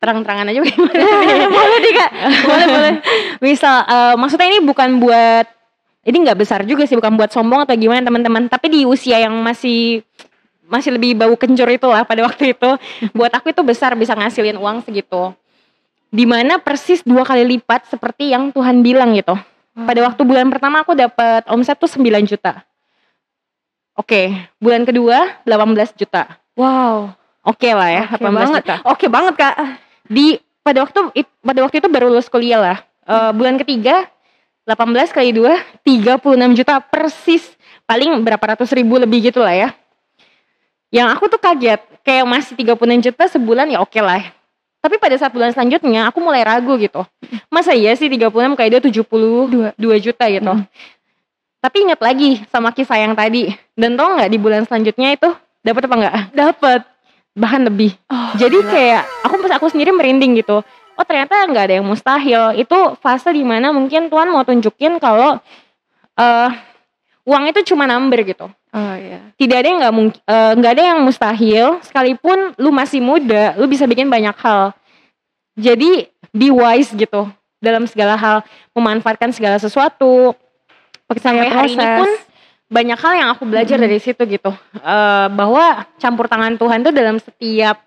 Terang-terangan 0.02 0.50
aja 0.50 0.60
bagaimana. 0.66 1.04
boleh 1.56 1.78
nih 1.78 1.94
kak. 1.94 2.12
Boleh 2.50 2.68
boleh. 2.68 2.94
Misal, 3.38 3.86
eh, 3.86 4.16
maksudnya 4.18 4.48
ini 4.50 4.60
bukan 4.66 4.98
buat 4.98 5.46
ini 6.02 6.18
nggak 6.26 6.40
besar 6.42 6.66
juga 6.66 6.90
sih, 6.90 6.98
bukan 6.98 7.14
buat 7.14 7.30
sombong 7.30 7.70
atau 7.70 7.78
gimana 7.78 8.02
teman-teman. 8.02 8.50
Tapi 8.50 8.74
di 8.74 8.82
usia 8.90 9.22
yang 9.22 9.38
masih 9.46 10.02
masih 10.66 10.98
lebih 10.98 11.14
bau 11.20 11.38
kencur 11.38 11.70
itu 11.70 11.86
lah 11.86 12.02
pada 12.02 12.26
waktu 12.26 12.58
itu, 12.58 12.70
buat 13.14 13.30
aku 13.30 13.54
itu 13.54 13.62
besar 13.62 13.94
bisa 13.94 14.18
ngasilin 14.18 14.58
uang 14.58 14.82
segitu. 14.82 15.38
Di 16.10 16.26
mana 16.26 16.58
persis 16.58 17.06
dua 17.06 17.22
kali 17.22 17.46
lipat 17.46 17.88
seperti 17.94 18.34
yang 18.34 18.50
Tuhan 18.50 18.82
bilang 18.82 19.14
gitu. 19.14 19.38
Pada 19.72 20.00
waktu 20.04 20.22
bulan 20.28 20.50
pertama 20.52 20.84
aku 20.84 20.92
dapat 20.92 21.48
omset 21.48 21.80
tuh 21.80 21.88
9 21.88 22.28
juta. 22.28 22.68
Oke, 23.96 24.36
bulan 24.60 24.84
kedua 24.84 25.40
18 25.48 25.96
juta. 25.96 26.28
Wow. 26.60 27.16
Oke 27.48 27.72
lah 27.72 27.90
ya, 27.90 28.04
Oke 28.12 28.28
18 28.28 28.36
banget. 28.36 28.62
juta. 28.68 28.76
Oke 28.84 29.06
banget 29.08 29.34
kak. 29.40 29.56
Di 30.12 30.44
pada 30.60 30.84
waktu 30.84 31.00
it- 31.16 31.32
pada 31.40 31.64
waktu 31.64 31.80
itu 31.80 31.88
baru 31.88 32.12
lulus 32.12 32.28
kuliah 32.28 32.60
lah. 32.60 32.78
Eh, 33.08 33.32
bulan 33.32 33.56
ketiga 33.56 34.12
18 34.68 35.10
kali 35.16 35.32
2 35.32 35.56
36 35.88 36.52
juta 36.52 36.84
persis. 36.84 37.44
Paling 37.88 38.24
berapa 38.24 38.56
ratus 38.56 38.72
ribu 38.76 39.00
lebih 39.00 39.32
gitu 39.32 39.40
lah 39.40 39.56
ya. 39.56 39.70
Yang 40.92 41.08
aku 41.16 41.24
tuh 41.32 41.40
kaget, 41.40 41.80
kayak 42.04 42.26
masih 42.28 42.54
36 42.56 43.00
juta 43.00 43.24
sebulan 43.32 43.68
ya 43.72 43.80
oke 43.80 44.00
lah. 44.04 44.32
Tapi 44.82 44.98
pada 44.98 45.16
saat 45.16 45.32
bulan 45.32 45.54
selanjutnya 45.56 46.10
aku 46.10 46.20
mulai 46.20 46.44
ragu 46.44 46.74
gitu. 46.76 47.06
Masa 47.54 47.72
iya 47.72 47.94
sih 47.96 48.10
36 48.10 48.58
kali 48.58 48.68
2 48.68 48.82
72 48.84 49.98
juta 50.02 50.26
gitu. 50.28 50.52
Hmm. 50.52 50.66
Tapi 51.62 51.78
ingat 51.86 52.02
lagi 52.02 52.42
sama 52.50 52.74
kisah 52.74 52.98
yang 52.98 53.14
tadi. 53.14 53.54
Dan 53.78 53.94
tau 53.94 54.18
nggak 54.18 54.30
di 54.34 54.38
bulan 54.42 54.66
selanjutnya 54.66 55.14
itu 55.14 55.30
dapat 55.62 55.82
apa 55.86 55.96
enggak? 55.96 56.16
Dapat. 56.34 56.82
Bahkan 57.32 57.62
lebih. 57.72 57.96
Oh, 58.12 58.36
Jadi 58.36 58.60
gila. 58.60 58.72
kayak 58.72 59.04
aku 59.24 59.36
pas 59.40 59.54
aku 59.56 59.66
sendiri 59.72 59.96
merinding 59.96 60.36
gitu. 60.40 60.60
Oh 61.00 61.06
ternyata 61.08 61.48
nggak 61.48 61.64
ada 61.72 61.76
yang 61.80 61.88
mustahil. 61.88 62.52
Itu 62.60 63.00
fase 63.00 63.32
di 63.32 63.48
mana 63.48 63.72
mungkin 63.72 64.12
Tuhan 64.12 64.28
mau 64.28 64.44
tunjukin 64.44 65.00
kalau 65.00 65.40
eh 66.20 66.50
uang 67.24 67.44
itu 67.48 67.74
cuma 67.74 67.88
number 67.88 68.20
gitu. 68.28 68.52
Oh 68.72 68.96
iya. 69.00 69.32
Tidak 69.40 69.58
ada 69.58 69.68
yang 69.68 69.80
nggak 69.80 69.96
mungkin, 69.96 70.22
nggak 70.60 70.72
ada 70.76 70.84
yang 70.96 71.00
mustahil. 71.04 71.80
Sekalipun 71.84 72.56
lu 72.60 72.72
masih 72.72 73.00
muda, 73.00 73.56
lu 73.56 73.68
bisa 73.68 73.88
bikin 73.88 74.12
banyak 74.12 74.36
hal. 74.40 74.76
Jadi 75.56 76.08
be 76.32 76.52
wise 76.52 76.92
gitu 76.96 77.28
dalam 77.60 77.88
segala 77.88 78.16
hal, 78.16 78.44
memanfaatkan 78.76 79.32
segala 79.32 79.60
sesuatu. 79.60 80.36
Sampai 81.20 81.52
hari 81.52 81.76
ini 81.76 81.88
pun 82.00 82.10
banyak 82.72 82.96
hal 82.96 83.14
yang 83.20 83.30
aku 83.36 83.44
belajar 83.44 83.76
Mm-mm. 83.76 83.86
dari 83.86 84.00
situ 84.00 84.24
gitu 84.24 84.52
Eh, 84.74 85.28
bahwa 85.36 85.84
campur 86.00 86.26
tangan 86.26 86.56
Tuhan 86.56 86.82
tuh 86.82 86.96
dalam 86.96 87.20
setiap 87.20 87.84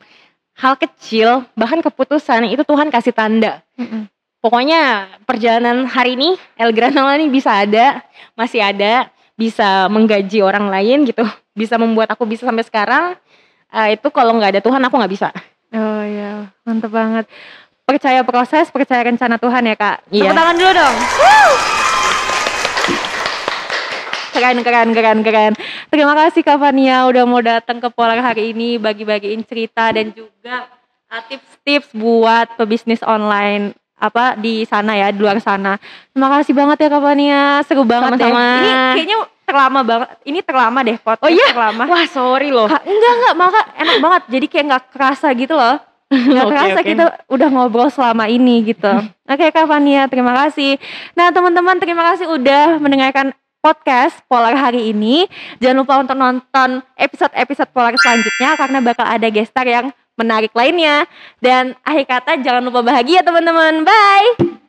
hal 0.54 0.74
kecil 0.76 1.42
bahkan 1.56 1.80
keputusan 1.80 2.46
itu 2.46 2.62
Tuhan 2.62 2.92
kasih 2.92 3.16
tanda 3.16 3.64
Mm-mm. 3.74 4.06
pokoknya 4.38 5.08
perjalanan 5.24 5.88
hari 5.88 6.14
ini 6.14 6.36
El 6.54 6.70
Granola 6.70 7.16
ini 7.16 7.32
bisa 7.32 7.50
ada 7.50 8.04
masih 8.36 8.60
ada 8.60 9.08
bisa 9.34 9.88
menggaji 9.88 10.44
orang 10.44 10.70
lain 10.70 11.08
gitu 11.08 11.24
bisa 11.50 11.74
membuat 11.74 12.12
aku 12.12 12.22
bisa 12.24 12.44
sampai 12.44 12.62
sekarang 12.62 13.16
Eh, 13.74 13.98
itu 13.98 14.06
kalau 14.14 14.38
nggak 14.38 14.54
ada 14.54 14.62
Tuhan 14.62 14.78
aku 14.86 14.94
nggak 14.94 15.10
bisa 15.10 15.34
Oh 15.74 16.02
iya, 16.06 16.46
mantep 16.62 16.86
banget. 16.86 17.26
Percaya 17.82 18.22
proses, 18.22 18.70
percaya 18.70 19.02
rencana 19.02 19.42
Tuhan 19.42 19.66
ya 19.66 19.74
kak. 19.74 20.06
Iya. 20.06 20.30
Tepuk 20.30 20.38
tangan 20.38 20.54
dulu 20.54 20.70
dong. 20.70 20.94
Keren, 24.34 24.58
keren, 24.60 24.88
keren, 24.90 25.18
keren. 25.22 25.52
Terima 25.86 26.12
kasih 26.12 26.42
Kak 26.42 26.58
Fania 26.58 27.06
udah 27.06 27.22
mau 27.22 27.38
datang 27.38 27.78
ke 27.78 27.86
Polar 27.86 28.18
hari 28.18 28.50
ini 28.50 28.76
bagi-bagiin 28.76 29.46
cerita 29.46 29.88
dan 29.88 30.10
juga 30.10 30.66
uh, 31.06 31.22
tips-tips 31.24 31.94
buat 31.94 32.58
pebisnis 32.58 32.98
online 33.00 33.72
apa 33.94 34.34
di 34.34 34.66
sana 34.66 34.98
ya 34.98 35.14
di 35.14 35.22
luar 35.22 35.38
sana. 35.38 35.78
Terima 36.10 36.28
kasih 36.34 36.50
banget 36.52 36.76
ya 36.82 36.88
Kak 36.90 37.00
Fania, 37.00 37.42
seru 37.62 37.86
banget 37.86 38.18
Sama-sama. 38.18 38.42
ya. 38.42 38.50
Ini 38.58 38.72
kayaknya 38.92 39.16
terlama 39.44 39.80
banget. 39.80 40.08
Ini 40.26 40.38
terlama 40.42 40.78
deh 40.82 40.98
podcast 40.98 41.22
Oh 41.22 41.30
iya? 41.30 41.46
terlama. 41.48 41.82
Wah 41.86 42.04
sorry 42.10 42.50
loh. 42.50 42.66
Kak, 42.66 42.82
enggak 42.82 43.12
enggak 43.14 43.34
maka 43.38 43.60
enak 43.78 43.96
banget. 44.02 44.22
Jadi 44.28 44.46
kayak 44.50 44.64
nggak 44.66 44.84
kerasa 44.90 45.26
gitu 45.32 45.54
loh. 45.54 45.76
Nggak 46.10 46.44
Oke, 46.44 46.52
kerasa 46.52 46.78
oke. 46.78 46.88
kita 46.90 47.04
udah 47.26 47.48
ngobrol 47.48 47.88
selama 47.88 48.26
ini 48.26 48.66
gitu. 48.66 48.90
Oke 49.32 49.46
Kak 49.48 49.64
Fania, 49.64 50.10
terima 50.10 50.34
kasih. 50.36 50.76
Nah 51.14 51.30
teman-teman 51.30 51.78
terima 51.78 52.02
kasih 52.12 52.28
udah 52.28 52.76
mendengarkan 52.76 53.30
podcast 53.64 54.20
Polar 54.28 54.52
hari 54.52 54.92
ini. 54.92 55.24
Jangan 55.56 55.76
lupa 55.80 55.94
untuk 56.04 56.20
nonton 56.20 56.84
episode-episode 57.00 57.72
Polar 57.72 57.96
selanjutnya 57.96 58.60
karena 58.60 58.78
bakal 58.84 59.08
ada 59.08 59.28
gestar 59.32 59.64
yang 59.64 59.88
menarik 60.20 60.52
lainnya. 60.52 61.08
Dan 61.40 61.72
akhir 61.80 62.04
kata 62.04 62.32
jangan 62.44 62.60
lupa 62.60 62.84
bahagia 62.84 63.24
teman-teman. 63.24 63.88
Bye! 63.88 64.63